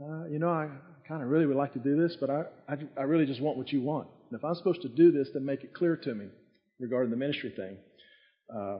[0.01, 0.69] uh, you know, I
[1.07, 3.57] kind of really would like to do this, but I, I I really just want
[3.57, 4.07] what you want.
[4.29, 6.27] And if I'm supposed to do this, then make it clear to me
[6.79, 7.77] regarding the ministry thing.
[8.55, 8.79] Uh,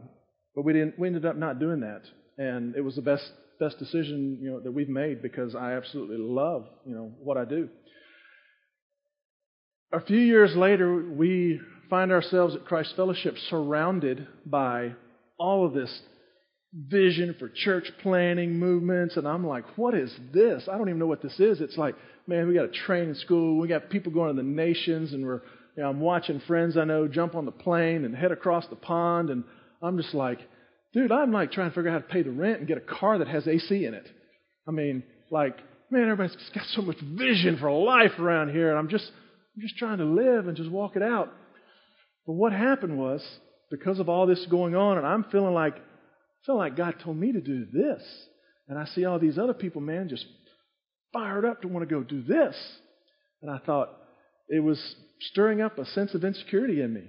[0.55, 0.99] but we didn't.
[0.99, 2.03] We ended up not doing that,
[2.37, 6.17] and it was the best best decision you know that we've made because I absolutely
[6.17, 7.69] love you know what I do.
[9.91, 14.93] A few years later, we find ourselves at Christ Fellowship surrounded by
[15.39, 16.01] all of this
[16.77, 20.67] vision for church planting movements, and I'm like, what is this?
[20.71, 21.59] I don't even know what this is.
[21.59, 21.95] It's like,
[22.27, 25.41] man, we got a training school, we got people going to the nations, and we're,
[25.75, 28.75] you know, I'm watching friends I know jump on the plane and head across the
[28.75, 29.43] pond, and
[29.81, 30.39] I'm just like,
[30.93, 32.81] dude, I'm like trying to figure out how to pay the rent and get a
[32.81, 34.07] car that has AC in it.
[34.67, 35.57] I mean, like,
[35.89, 39.09] man, everybody's got so much vision for life around here, and I'm just,
[39.55, 41.33] I'm just trying to live and just walk it out.
[42.27, 43.25] But what happened was,
[43.71, 45.75] because of all this going on, and I'm feeling like,
[46.45, 48.01] feeling like God told me to do this,
[48.67, 50.25] and I see all these other people, man, just
[51.13, 52.55] fired up to want to go do this,
[53.41, 53.89] and I thought
[54.49, 57.03] it was stirring up a sense of insecurity in me.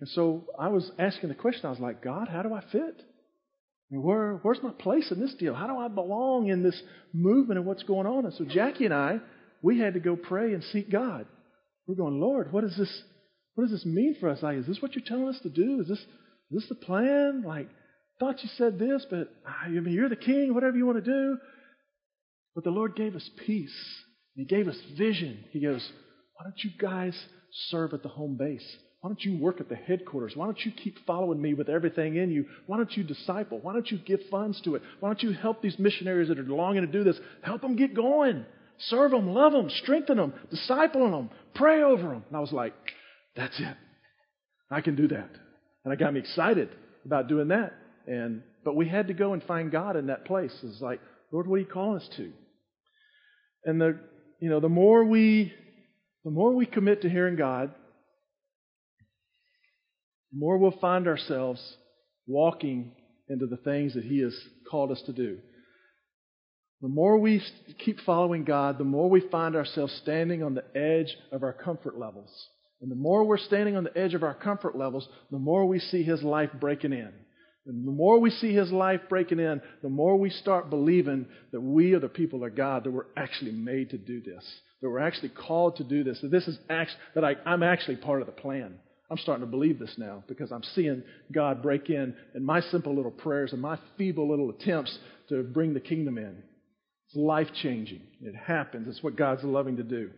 [0.00, 1.66] And so I was asking the question.
[1.66, 3.02] I was like, God, how do I fit?
[3.90, 5.54] Where, where's my place in this deal?
[5.54, 6.80] How do I belong in this
[7.12, 8.24] movement and what's going on?
[8.24, 9.20] And so Jackie and I,
[9.62, 11.26] we had to go pray and seek God.
[11.86, 13.02] We're going, Lord, what is this?
[13.54, 14.42] What does this mean for us?
[14.42, 15.80] Like, is this what you're telling us to do?
[15.80, 16.06] Is this is
[16.50, 17.44] this the plan?
[17.46, 17.68] Like,
[18.20, 21.10] thought you said this, but ah, I mean, you're the king, whatever you want to
[21.10, 21.38] do.
[22.54, 23.74] But the Lord gave us peace.
[24.34, 25.44] He gave us vision.
[25.50, 25.86] He goes,
[26.36, 27.18] why don't you guys
[27.70, 28.64] serve at the home base?
[29.00, 30.32] Why don't you work at the headquarters?
[30.34, 32.46] Why don't you keep following me with everything in you?
[32.66, 33.58] Why don't you disciple?
[33.60, 34.82] Why don't you give funds to it?
[35.00, 37.18] Why don't you help these missionaries that are longing to do this?
[37.42, 38.46] Help them get going.
[38.78, 42.24] Serve them, love them, strengthen them, disciple them, pray over them.
[42.28, 42.72] And I was like,
[43.36, 43.76] that's it.
[44.70, 45.30] I can do that.
[45.84, 46.70] And I got me excited
[47.04, 47.74] about doing that.
[48.06, 50.52] And but we had to go and find God in that place.
[50.62, 52.32] It's like, Lord, what are you calling us to?
[53.64, 53.98] And the
[54.40, 55.52] you know, the more we
[56.24, 57.70] the more we commit to hearing God,
[60.32, 61.60] the more we'll find ourselves
[62.26, 62.92] walking
[63.28, 64.34] into the things that He has
[64.70, 65.38] called us to do.
[66.82, 67.42] The more we
[67.78, 71.98] keep following God, the more we find ourselves standing on the edge of our comfort
[71.98, 72.30] levels.
[72.82, 75.78] And the more we're standing on the edge of our comfort levels, the more we
[75.78, 77.12] see His life breaking in.
[77.66, 81.60] And the more we see His life breaking in, the more we start believing that
[81.60, 84.44] we are the people of God, that we're actually made to do this,
[84.82, 87.96] that we're actually called to do this, that this is actually, that I, I'm actually
[87.96, 88.74] part of the plan.
[89.10, 92.94] I'm starting to believe this now because I'm seeing God break in in my simple
[92.94, 94.98] little prayers and my feeble little attempts
[95.28, 96.42] to bring the kingdom in.
[97.06, 98.00] It's life changing.
[98.20, 98.88] It happens.
[98.88, 100.10] It's what God's loving to do.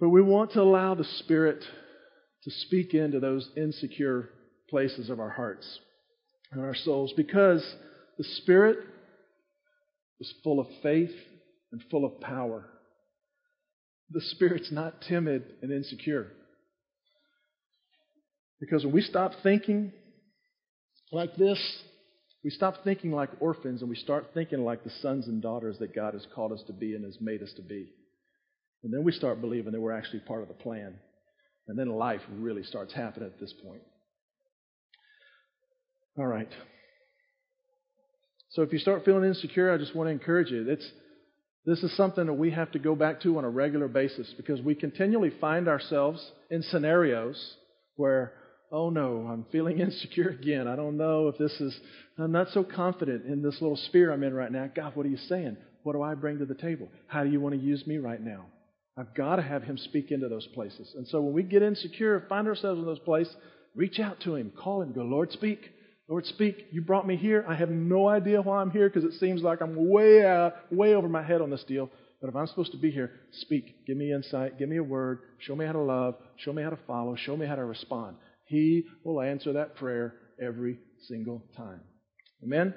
[0.00, 1.62] But we want to allow the Spirit
[2.44, 4.30] to speak into those insecure
[4.68, 5.78] places of our hearts
[6.52, 7.64] and our souls because
[8.18, 8.78] the Spirit
[10.20, 11.10] is full of faith
[11.72, 12.66] and full of power.
[14.10, 16.28] The Spirit's not timid and insecure.
[18.60, 19.92] Because when we stop thinking
[21.10, 21.58] like this,
[22.44, 25.94] we stop thinking like orphans and we start thinking like the sons and daughters that
[25.94, 27.88] God has called us to be and has made us to be.
[28.82, 30.94] And then we start believing that we're actually part of the plan.
[31.68, 33.82] And then life really starts happening at this point.
[36.18, 36.48] All right.
[38.50, 40.68] So if you start feeling insecure, I just want to encourage you.
[40.68, 40.86] It's,
[41.64, 44.60] this is something that we have to go back to on a regular basis because
[44.60, 47.56] we continually find ourselves in scenarios
[47.96, 48.34] where
[48.72, 50.66] oh no, I'm feeling insecure again.
[50.66, 51.78] I don't know if this is,
[52.18, 54.68] I'm not so confident in this little sphere I'm in right now.
[54.74, 55.58] God, what are you saying?
[55.84, 56.88] What do I bring to the table?
[57.06, 58.46] How do you want to use me right now?
[58.96, 60.92] I've got to have Him speak into those places.
[60.96, 63.34] And so when we get insecure, find ourselves in those places,
[63.74, 65.60] reach out to Him, call Him, go, Lord, speak.
[66.12, 66.66] Lord, speak.
[66.70, 67.42] You brought me here.
[67.48, 70.94] I have no idea why I'm here because it seems like I'm way out, way
[70.94, 71.88] over my head on this deal.
[72.20, 73.86] But if I'm supposed to be here, speak.
[73.86, 74.58] Give me insight.
[74.58, 75.20] Give me a word.
[75.38, 76.16] Show me how to love.
[76.36, 77.16] Show me how to follow.
[77.16, 78.16] Show me how to respond.
[78.44, 81.80] He will answer that prayer every single time.
[82.44, 82.74] Amen?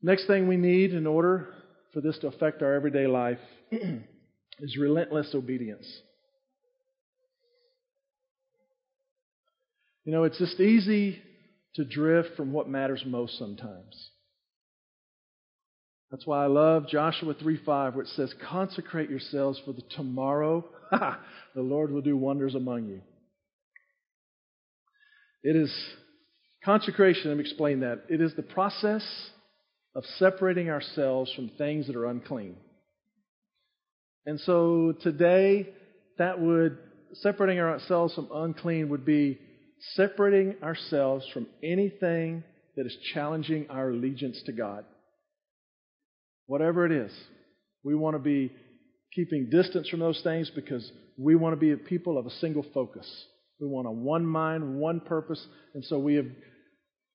[0.00, 1.52] Next thing we need in order
[1.92, 3.40] for this to affect our everyday life
[3.70, 5.86] is relentless obedience.
[10.06, 11.20] You know, it's just easy
[11.76, 14.10] to drift from what matters most sometimes.
[16.10, 21.62] That's why I love Joshua 3:5 where it says, "Consecrate yourselves for the tomorrow the
[21.62, 23.02] Lord will do wonders among you."
[25.42, 25.72] It is
[26.64, 28.04] consecration, let me explain that.
[28.08, 29.04] It is the process
[29.94, 32.56] of separating ourselves from things that are unclean.
[34.26, 35.72] And so today,
[36.18, 36.78] that would,
[37.14, 39.38] separating ourselves from unclean would be
[39.94, 42.42] separating ourselves from anything
[42.76, 44.84] that is challenging our allegiance to God.
[46.46, 47.12] Whatever it is,
[47.82, 48.52] we want to be
[49.14, 52.64] keeping distance from those things because we want to be a people of a single
[52.74, 53.06] focus.
[53.60, 55.44] We want a one mind, one purpose.
[55.74, 56.26] And so we have,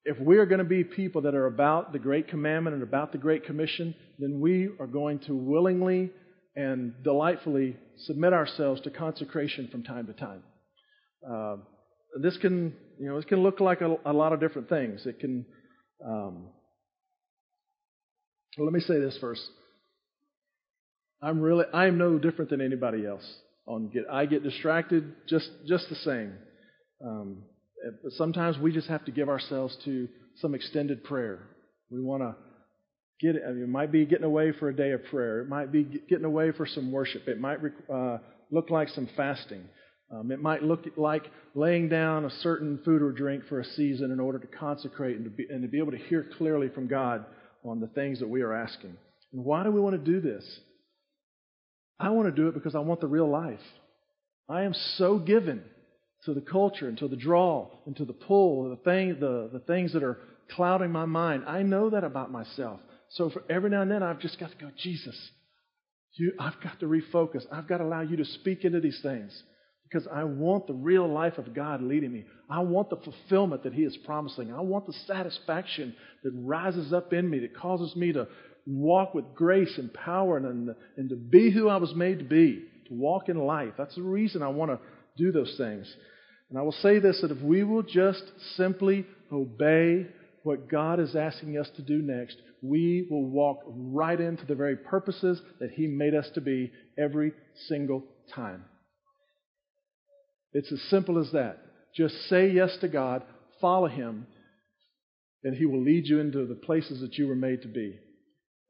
[0.05, 3.11] if we are going to be people that are about the Great Commandment and about
[3.11, 6.09] the Great Commission, then we are going to willingly
[6.55, 10.43] and delightfully submit ourselves to consecration from time to time.
[11.29, 11.57] Uh,
[12.19, 15.05] this can, you know, this can look like a, a lot of different things.
[15.05, 15.45] It can.
[16.05, 16.47] Um,
[18.57, 19.41] well, let me say this first.
[21.21, 23.23] I'm really, I'm no different than anybody else.
[23.67, 26.33] On get, I get distracted just just the same.
[27.05, 27.43] Um,
[28.03, 30.07] but sometimes we just have to give ourselves to
[30.37, 31.39] some extended prayer.
[31.89, 32.35] We want to
[33.19, 33.41] get.
[33.41, 35.41] I mean, it might be getting away for a day of prayer.
[35.41, 37.27] It might be getting away for some worship.
[37.27, 37.59] It might
[37.93, 38.17] uh,
[38.51, 39.63] look like some fasting.
[40.11, 41.23] Um, it might look like
[41.55, 45.25] laying down a certain food or drink for a season in order to consecrate and
[45.25, 47.25] to be, and to be able to hear clearly from God
[47.63, 48.97] on the things that we are asking.
[49.31, 50.43] And why do we want to do this?
[51.99, 53.59] I want to do it because I want the real life.
[54.49, 55.63] I am so given
[56.25, 59.59] to the culture and to the draw and to the pull, the, thing, the, the
[59.59, 60.17] things that are
[60.49, 61.43] clouding my mind.
[61.47, 62.79] I know that about myself.
[63.11, 65.15] So for every now and then, I've just got to go, Jesus,
[66.13, 67.43] you, I've got to refocus.
[67.51, 69.31] I've got to allow you to speak into these things
[69.91, 72.23] because I want the real life of God leading me.
[72.49, 74.53] I want the fulfillment that He is promising.
[74.53, 78.27] I want the satisfaction that rises up in me, that causes me to
[78.65, 82.63] walk with grace and power and, and to be who I was made to be,
[82.87, 83.73] to walk in life.
[83.77, 84.79] That's the reason I want to
[85.17, 85.93] do those things.
[86.49, 88.23] And I will say this that if we will just
[88.55, 90.07] simply obey
[90.43, 94.77] what God is asking us to do next, we will walk right into the very
[94.77, 97.33] purposes that He made us to be every
[97.67, 98.63] single time.
[100.53, 101.59] It's as simple as that.
[101.95, 103.23] Just say yes to God,
[103.59, 104.27] follow Him,
[105.43, 107.99] and He will lead you into the places that you were made to be.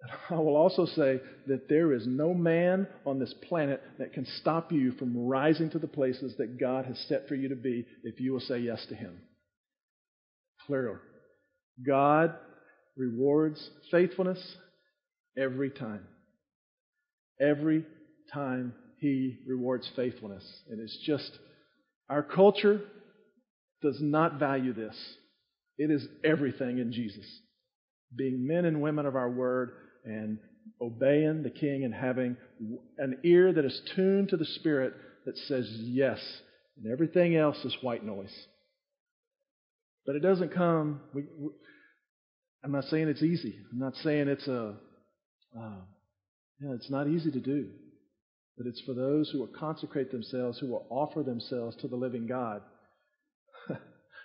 [0.30, 4.72] I will also say that there is no man on this planet that can stop
[4.72, 8.20] you from rising to the places that God has set for you to be if
[8.20, 9.18] you will say yes to Him.
[10.68, 10.98] Clearly.
[11.86, 12.36] God
[12.98, 14.40] rewards faithfulness
[15.38, 16.06] every time.
[17.40, 17.86] Every
[18.34, 20.44] time He rewards faithfulness.
[20.70, 21.32] And it's just,
[22.12, 22.82] our culture
[23.82, 24.96] does not value this.
[25.78, 27.26] It is everything in Jesus.
[28.16, 29.72] Being men and women of our word
[30.04, 30.38] and
[30.82, 32.36] obeying the king and having
[32.98, 34.94] an ear that is tuned to the Spirit
[35.26, 36.20] that says yes,
[36.78, 38.34] and everything else is white noise.
[40.06, 41.00] But it doesn't come.
[41.14, 41.52] We, we,
[42.64, 43.56] I'm not saying it's easy.
[43.72, 44.76] I'm not saying it's a.
[45.58, 45.82] Uh,
[46.60, 47.70] yeah, it's not easy to do.
[48.58, 52.28] But it's for those who will consecrate themselves, who will offer themselves to the living
[52.28, 52.62] God.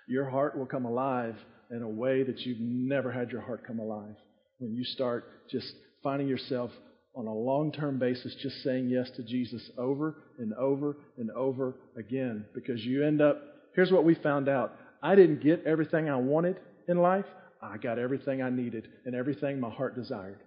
[0.08, 1.36] your heart will come alive
[1.70, 4.14] in a way that you've never had your heart come alive
[4.58, 5.72] when you start just
[6.02, 6.70] finding yourself
[7.14, 11.74] on a long term basis just saying yes to Jesus over and over and over
[11.98, 13.40] again because you end up,
[13.74, 14.72] here's what we found out
[15.02, 16.58] I didn't get everything I wanted
[16.88, 17.24] in life,
[17.60, 20.40] I got everything I needed and everything my heart desired.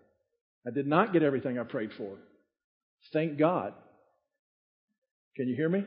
[0.66, 2.18] I did not get everything I prayed for.
[3.14, 3.74] Thank God.
[5.36, 5.86] Can you hear me?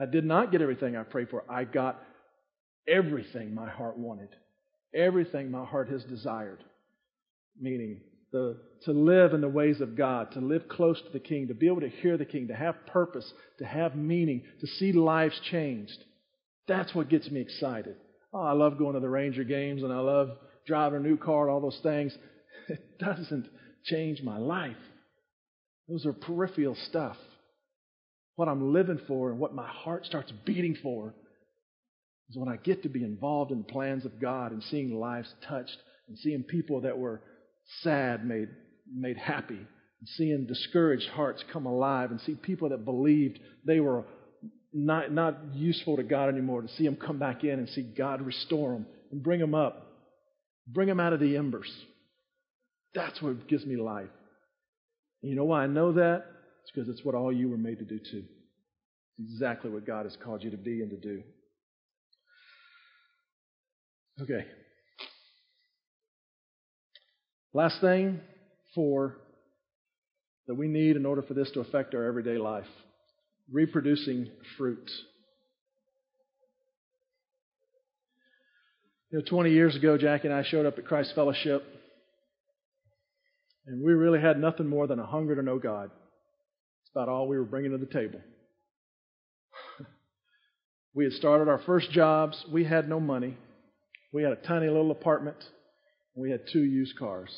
[0.00, 1.44] I did not get everything I prayed for.
[1.48, 2.02] I got
[2.88, 4.30] everything my heart wanted,
[4.94, 6.62] everything my heart has desired
[7.60, 8.00] meaning
[8.32, 11.54] the, to live in the ways of God, to live close to the King, to
[11.54, 15.38] be able to hear the King, to have purpose, to have meaning, to see lives
[15.50, 15.98] changed.
[16.66, 17.96] That's what gets me excited.
[18.32, 20.30] Oh, I love going to the Ranger games and I love
[20.66, 22.16] driving a new car and all those things.
[22.68, 23.48] It doesn't
[23.84, 24.76] change my life.
[25.92, 27.18] Those are peripheral stuff.
[28.36, 31.14] What I'm living for and what my heart starts beating for
[32.30, 35.30] is when I get to be involved in the plans of God and seeing lives
[35.46, 35.76] touched
[36.08, 37.20] and seeing people that were
[37.82, 38.48] sad made,
[38.90, 44.06] made happy, and seeing discouraged hearts come alive, and see people that believed they were
[44.72, 48.22] not, not useful to God anymore, to see them come back in and see God
[48.22, 49.86] restore them and bring them up,
[50.66, 51.70] bring them out of the embers.
[52.94, 54.08] That's what gives me life.
[55.22, 56.24] And you know why I know that?
[56.62, 58.24] It's because it's what all you were made to do too.
[59.18, 61.22] It's exactly what God has called you to be and to do.
[64.20, 64.44] Okay.
[67.54, 68.20] Last thing
[68.74, 69.16] for
[70.46, 72.66] that we need in order for this to affect our everyday life
[73.50, 74.90] reproducing fruit.
[79.10, 81.62] You know, 20 years ago, Jackie and I showed up at Christ Fellowship,
[83.66, 85.90] and we really had nothing more than a hunger to know God.
[86.82, 88.20] It's about all we were bringing to the table.
[90.94, 92.44] We had started our first jobs.
[92.52, 93.38] We had no money.
[94.12, 95.38] We had a tiny little apartment.
[96.14, 97.30] We had two used cars.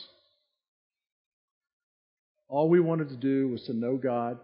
[2.49, 4.39] All we wanted to do was to know God,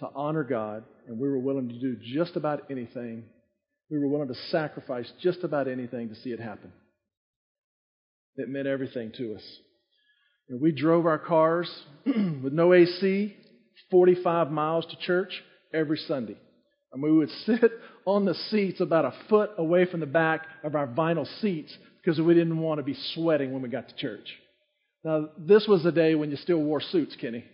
[0.00, 3.24] to honor God, and we were willing to do just about anything.
[3.90, 6.72] We were willing to sacrifice just about anything to see it happen.
[8.36, 9.42] It meant everything to us.
[10.52, 11.66] And we drove our cars
[12.04, 13.34] with no AC,
[13.90, 15.42] 45 miles to church
[15.72, 16.36] every Sunday.
[16.92, 17.72] And we would sit
[18.04, 22.20] on the seats about a foot away from the back of our vinyl seats because
[22.20, 24.28] we didn't want to be sweating when we got to church.
[25.02, 27.44] Now, this was the day when you still wore suits, Kenny.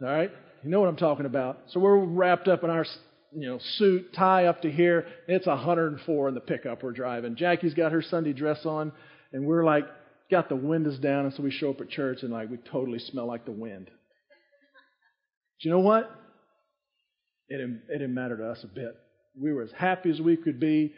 [0.00, 0.30] All right?
[0.62, 1.58] You know what I'm talking about.
[1.70, 2.86] So we're wrapped up in our
[3.32, 5.04] you know, suit, tie up to here.
[5.26, 7.34] It's 104 in the pickup we're driving.
[7.34, 8.92] Jackie's got her Sunday dress on,
[9.32, 9.86] and we're like,
[10.30, 12.98] got the windows down, and so we show up at church, and like we totally
[12.98, 13.86] smell like the wind.
[15.60, 16.10] Do you know what?
[17.48, 18.94] It didn't, it didn't matter to us a bit.
[19.40, 20.92] We were as happy as we could be.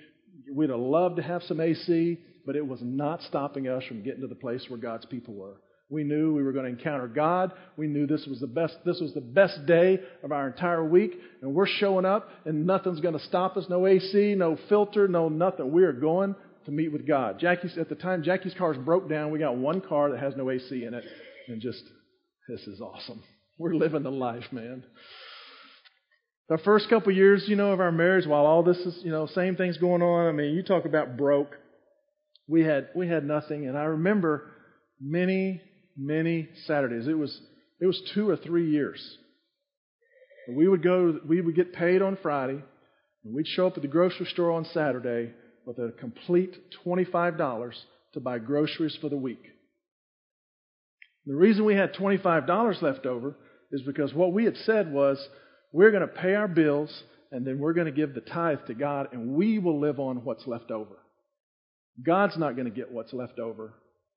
[0.53, 4.23] We'd have loved to have some AC, but it was not stopping us from getting
[4.23, 5.57] to the place where God's people were.
[5.91, 7.53] We knew we were going to encounter God.
[7.79, 11.19] We knew this was the best this was the best day of our entire week
[11.41, 13.65] and we're showing up and nothing's going to stop us.
[13.71, 15.73] No AC, no filter, no nothing.
[15.73, 16.35] We are going
[16.69, 17.39] to meet with God.
[17.41, 19.31] Jackie's at the time Jackie's car's broke down.
[19.31, 21.05] We got one car that has no AC in it
[21.49, 21.83] and just
[22.47, 23.23] this is awesome.
[23.59, 24.85] We're living the life, man.
[26.51, 29.27] The first couple years, you know, of our marriage, while all this is, you know,
[29.27, 30.27] same things going on.
[30.27, 31.57] I mean, you talk about broke.
[32.47, 34.51] We had we had nothing, and I remember
[35.01, 35.63] many
[35.97, 37.09] many Saturdays.
[37.09, 37.41] It was
[37.81, 39.01] it was two or three years.
[40.51, 41.19] We would go.
[41.27, 42.63] We would get paid on Friday,
[43.25, 45.33] and we'd show up at the grocery store on Saturday
[45.69, 47.79] with a complete twenty-five dollars
[48.15, 49.43] to buy groceries for the week.
[51.27, 53.37] The reason we had twenty-five dollars left over
[53.71, 55.23] is because what we had said was
[55.71, 58.73] we're going to pay our bills and then we're going to give the tithe to
[58.73, 60.97] God and we will live on what's left over.
[62.03, 63.75] God's not going to get what's left over.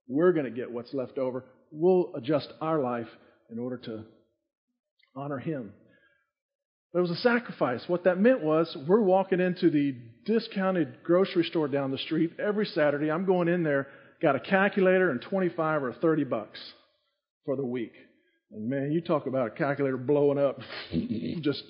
[0.08, 1.44] We're going to get what's left over.
[1.70, 3.10] We'll adjust our life
[3.52, 4.06] in order to
[5.18, 5.74] honor Him.
[6.94, 7.84] But it was a sacrifice.
[7.88, 9.96] What that meant was we're walking into the
[10.26, 13.12] discounted grocery store down the street every Saturday.
[13.12, 13.88] I'm going in there,
[14.22, 16.60] got a calculator and 25 or 30 bucks
[17.46, 17.94] for the week.
[18.52, 20.60] And man, you talk about a calculator blowing up.
[21.42, 21.64] Just,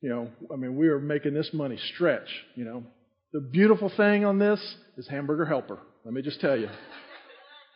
[0.00, 2.84] you know, I mean, we are making this money stretch, you know.
[3.32, 4.60] The beautiful thing on this
[4.96, 5.78] is Hamburger Helper.
[6.04, 6.68] Let me just tell you.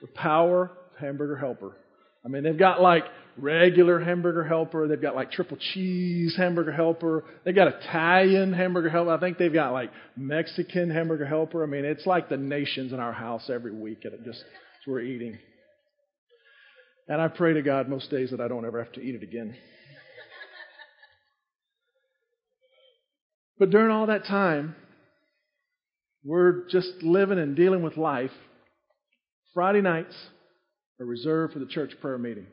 [0.01, 1.77] The power of Hamburger Helper.
[2.25, 3.05] I mean, they've got like
[3.37, 4.89] regular hamburger helper.
[4.89, 7.25] They've got like triple cheese hamburger helper.
[7.45, 9.11] They've got Italian hamburger helper.
[9.11, 11.63] I think they've got like Mexican hamburger helper.
[11.63, 14.01] I mean, it's like the nations in our house every week.
[14.05, 14.43] And it just,
[14.87, 15.39] we're eating.
[17.09, 19.23] And I pray to God most days that I don't ever have to eat it
[19.23, 19.57] again.
[23.59, 24.75] But during all that time,
[26.25, 28.31] we're just living and dealing with life.
[29.53, 30.15] Friday nights
[30.99, 32.47] are reserved for the church prayer meeting.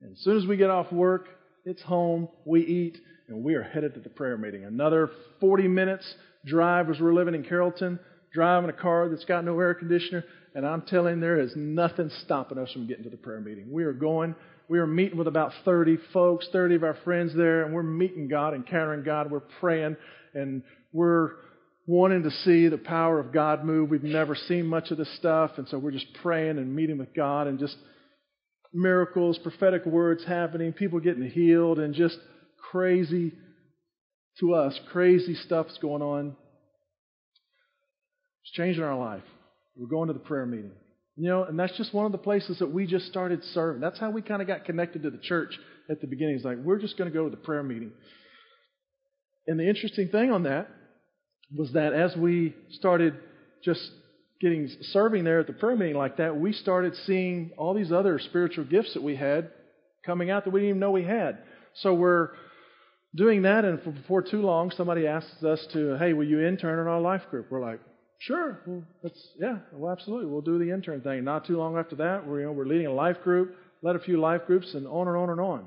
[0.00, 1.28] And as soon as we get off work,
[1.64, 4.64] it's home, we eat, and we are headed to the prayer meeting.
[4.64, 7.98] Another 40 minutes drive as we're living in Carrollton,
[8.32, 10.24] driving a car that's got no air conditioner.
[10.54, 13.72] And I'm telling you, there is nothing stopping us from getting to the prayer meeting.
[13.72, 14.34] We are going.
[14.68, 18.28] We are meeting with about 30 folks, 30 of our friends there, and we're meeting
[18.28, 19.30] God, encountering God.
[19.30, 19.96] We're praying,
[20.34, 21.32] and we're
[21.86, 23.90] wanting to see the power of God move.
[23.90, 27.14] We've never seen much of this stuff, and so we're just praying and meeting with
[27.14, 27.76] God, and just
[28.76, 32.18] miracles, prophetic words happening, people getting healed, and just
[32.70, 33.32] crazy
[34.40, 36.36] to us, crazy stuff's going on.
[38.42, 39.22] It's changing our life.
[39.76, 40.72] We're going to the prayer meeting.
[41.16, 43.80] You know, and that's just one of the places that we just started serving.
[43.80, 45.58] That's how we kind of got connected to the church
[45.90, 46.36] at the beginning.
[46.36, 47.92] It's like, we're just going to go to the prayer meeting.
[49.46, 50.68] And the interesting thing on that
[51.56, 53.14] was that as we started
[53.64, 53.80] just
[54.40, 58.18] getting serving there at the prayer meeting like that, we started seeing all these other
[58.18, 59.50] spiritual gifts that we had
[60.04, 61.38] coming out that we didn't even know we had.
[61.76, 62.30] So we're
[63.14, 66.86] doing that, and before too long, somebody asks us to, hey, will you intern in
[66.86, 67.50] our life group?
[67.50, 67.80] We're like,
[68.18, 68.60] Sure.
[68.66, 69.58] Well, that's yeah.
[69.72, 70.26] Well, absolutely.
[70.30, 71.24] We'll do the intern thing.
[71.24, 74.00] Not too long after that, we're you know we're leading a life group, led a
[74.00, 75.66] few life groups, and on and on and on.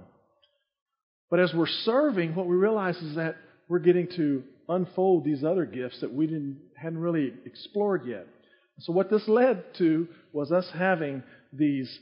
[1.30, 3.36] But as we're serving, what we realize is that
[3.67, 8.26] we're getting to unfold these other gifts that we didn't hadn't really explored yet.
[8.82, 11.99] So what this led to was us having these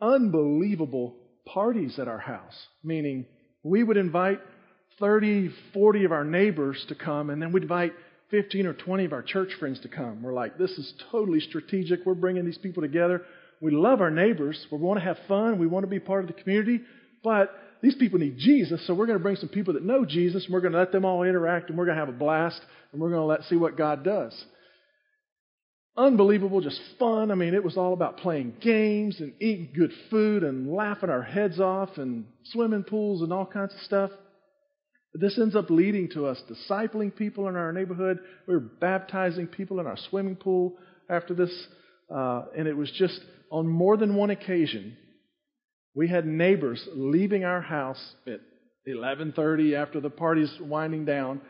[0.00, 1.14] unbelievable
[1.46, 3.26] parties at our house, meaning
[3.62, 4.40] we would invite
[4.98, 7.92] 30, 40 of our neighbors to come, and then we'd invite
[8.30, 10.22] 15 or 20 of our church friends to come.
[10.22, 12.04] We're like, this is totally strategic.
[12.04, 13.22] We're bringing these people together.
[13.60, 14.66] We love our neighbors.
[14.72, 15.58] We want to have fun.
[15.58, 16.80] We want to be part of the community.
[17.22, 17.50] But
[17.82, 20.54] these people need Jesus, so we're going to bring some people that know Jesus, and
[20.54, 22.60] we're going to let them all interact, and we're going to have a blast,
[22.92, 24.32] and we're going to let see what God does.
[25.96, 27.30] Unbelievable, just fun.
[27.30, 31.22] I mean, it was all about playing games and eating good food and laughing our
[31.22, 34.10] heads off and swimming pools and all kinds of stuff.
[35.14, 38.20] This ends up leading to us discipling people in our neighborhood.
[38.48, 40.78] We were baptizing people in our swimming pool
[41.10, 41.52] after this,
[42.10, 43.20] uh, and it was just
[43.50, 44.96] on more than one occasion
[45.94, 48.40] we had neighbors leaving our house at
[48.86, 51.40] 11:30 after the party's winding down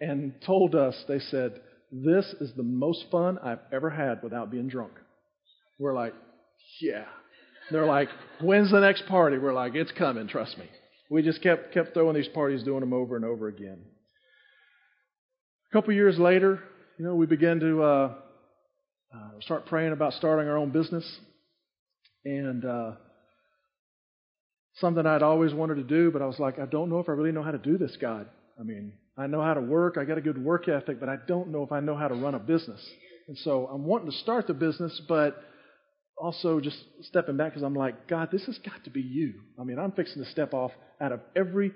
[0.00, 1.60] and told us they said
[2.02, 4.92] this is the most fun I've ever had without being drunk.
[5.78, 6.12] We're like,
[6.80, 7.04] yeah.
[7.70, 8.08] They're like,
[8.40, 9.38] when's the next party?
[9.38, 10.66] We're like, it's coming, trust me.
[11.08, 13.78] We just kept kept throwing these parties, doing them over and over again.
[15.70, 16.60] A couple years later,
[16.98, 18.14] you know, we began to uh,
[19.14, 21.04] uh, start praying about starting our own business,
[22.24, 22.92] and uh,
[24.76, 27.12] something I'd always wanted to do, but I was like, I don't know if I
[27.12, 28.26] really know how to do this, God.
[28.58, 31.16] I mean, I know how to work, I got a good work ethic, but I
[31.28, 32.80] don't know if I know how to run a business.
[33.28, 35.36] And so I'm wanting to start the business, but
[36.16, 39.34] also just stepping back because I'm like, God, this has got to be you.
[39.58, 41.72] I mean, I'm fixing to step off out of every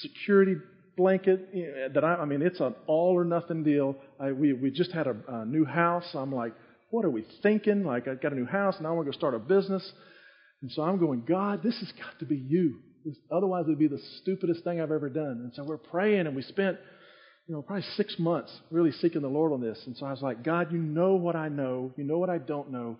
[0.00, 0.56] security
[0.96, 3.96] blanket eh, that I, I mean, it's an all or nothing deal.
[4.18, 6.08] I, we, we just had a, a new house.
[6.14, 6.52] I'm like,
[6.90, 7.84] what are we thinking?
[7.84, 9.92] Like, I got a new house, and I want to go start a business.
[10.62, 12.78] And so I'm going, God, this has got to be you.
[13.30, 15.40] Otherwise, it would be the stupidest thing I've ever done.
[15.44, 16.78] And so we're praying, and we spent,
[17.46, 19.80] you know, probably six months really seeking the Lord on this.
[19.86, 21.92] And so I was like, God, you know what I know.
[21.96, 22.98] You know what I don't know.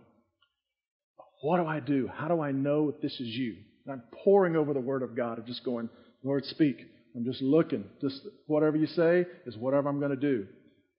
[1.42, 2.08] What do I do?
[2.12, 3.56] How do I know if this is you?
[3.84, 5.38] And I'm poring over the Word of God.
[5.38, 5.88] I'm just going,
[6.22, 6.76] Lord, speak.
[7.14, 7.84] I'm just looking.
[8.00, 10.46] Just whatever you say is whatever I'm going to do.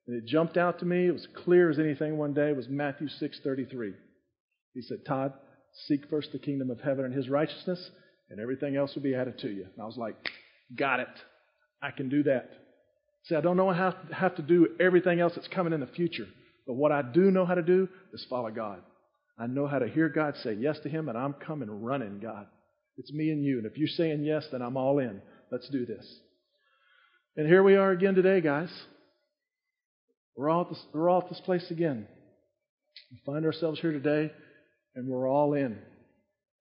[0.07, 1.07] And it jumped out to me.
[1.07, 2.49] It was clear as anything one day.
[2.49, 3.91] It was Matthew 6:33.
[4.73, 5.33] He said, Todd,
[5.87, 7.89] seek first the kingdom of heaven and His righteousness,
[8.30, 9.63] and everything else will be added to you.
[9.63, 10.15] And I was like,
[10.75, 11.07] got it.
[11.82, 12.49] I can do that.
[13.25, 15.88] See, I don't know how to have to do everything else that's coming in the
[15.88, 16.28] future,
[16.65, 18.82] but what I do know how to do is follow God.
[19.39, 22.47] I know how to hear God say yes to Him, and I'm coming running, God.
[22.97, 23.57] It's me and you.
[23.57, 25.21] And if you're saying yes, then I'm all in.
[25.51, 26.05] Let's do this.
[27.36, 28.69] And here we are again today, guys.
[30.36, 32.07] We're all at this, we're all at this place again.
[33.11, 34.32] We find ourselves here today,
[34.95, 35.78] and we're all in.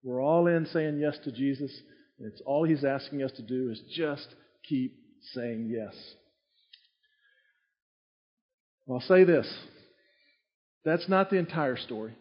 [0.06, 1.72] We're all in saying yes to Jesus.
[2.18, 4.28] And it's all he's asking us to do is just
[4.68, 4.96] keep
[5.34, 5.92] saying yes.
[8.88, 9.52] I'll say this.
[10.84, 12.14] That's not the entire story.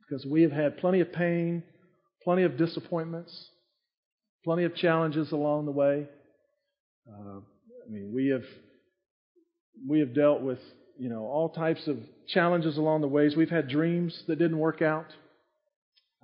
[0.00, 1.62] Because we have had plenty of pain,
[2.24, 3.50] plenty of disappointments,
[4.42, 6.08] plenty of challenges along the way.
[7.08, 8.42] Uh, I mean, we have
[9.88, 10.58] we have dealt with
[10.98, 13.36] you know all types of challenges along the ways.
[13.36, 15.06] We've had dreams that didn't work out.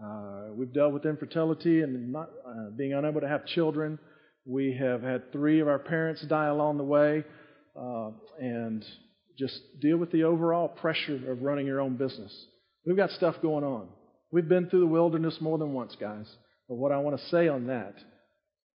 [0.02, 3.98] Uh, we've dealt with infertility and not uh, being unable to have children.
[4.46, 7.24] We have had three of our parents die along the way,
[7.78, 8.84] uh, and
[9.38, 12.34] just deal with the overall pressure of running your own business.
[12.86, 13.88] We've got stuff going on.
[14.32, 16.26] We've been through the wilderness more than once, guys.
[16.68, 17.94] But what I want to say on that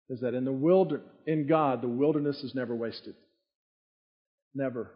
[0.09, 3.15] is that in the wilder, in God, the wilderness is never wasted.
[4.53, 4.91] Never.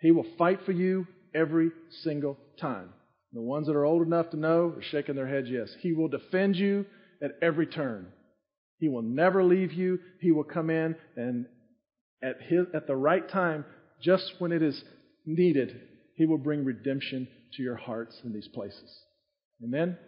[0.00, 1.70] He will fight for you every
[2.02, 2.90] single time.
[3.34, 5.68] The ones that are old enough to know are shaking their heads yes.
[5.80, 6.86] He will defend you
[7.22, 8.06] at every turn.
[8.78, 9.98] He will never leave you.
[10.20, 11.46] He will come in and
[12.22, 13.64] at, his, at the right time,
[14.00, 14.82] just when it is
[15.26, 15.80] needed,
[16.16, 18.90] He will bring redemption to your hearts in these places.
[19.62, 19.98] Amen?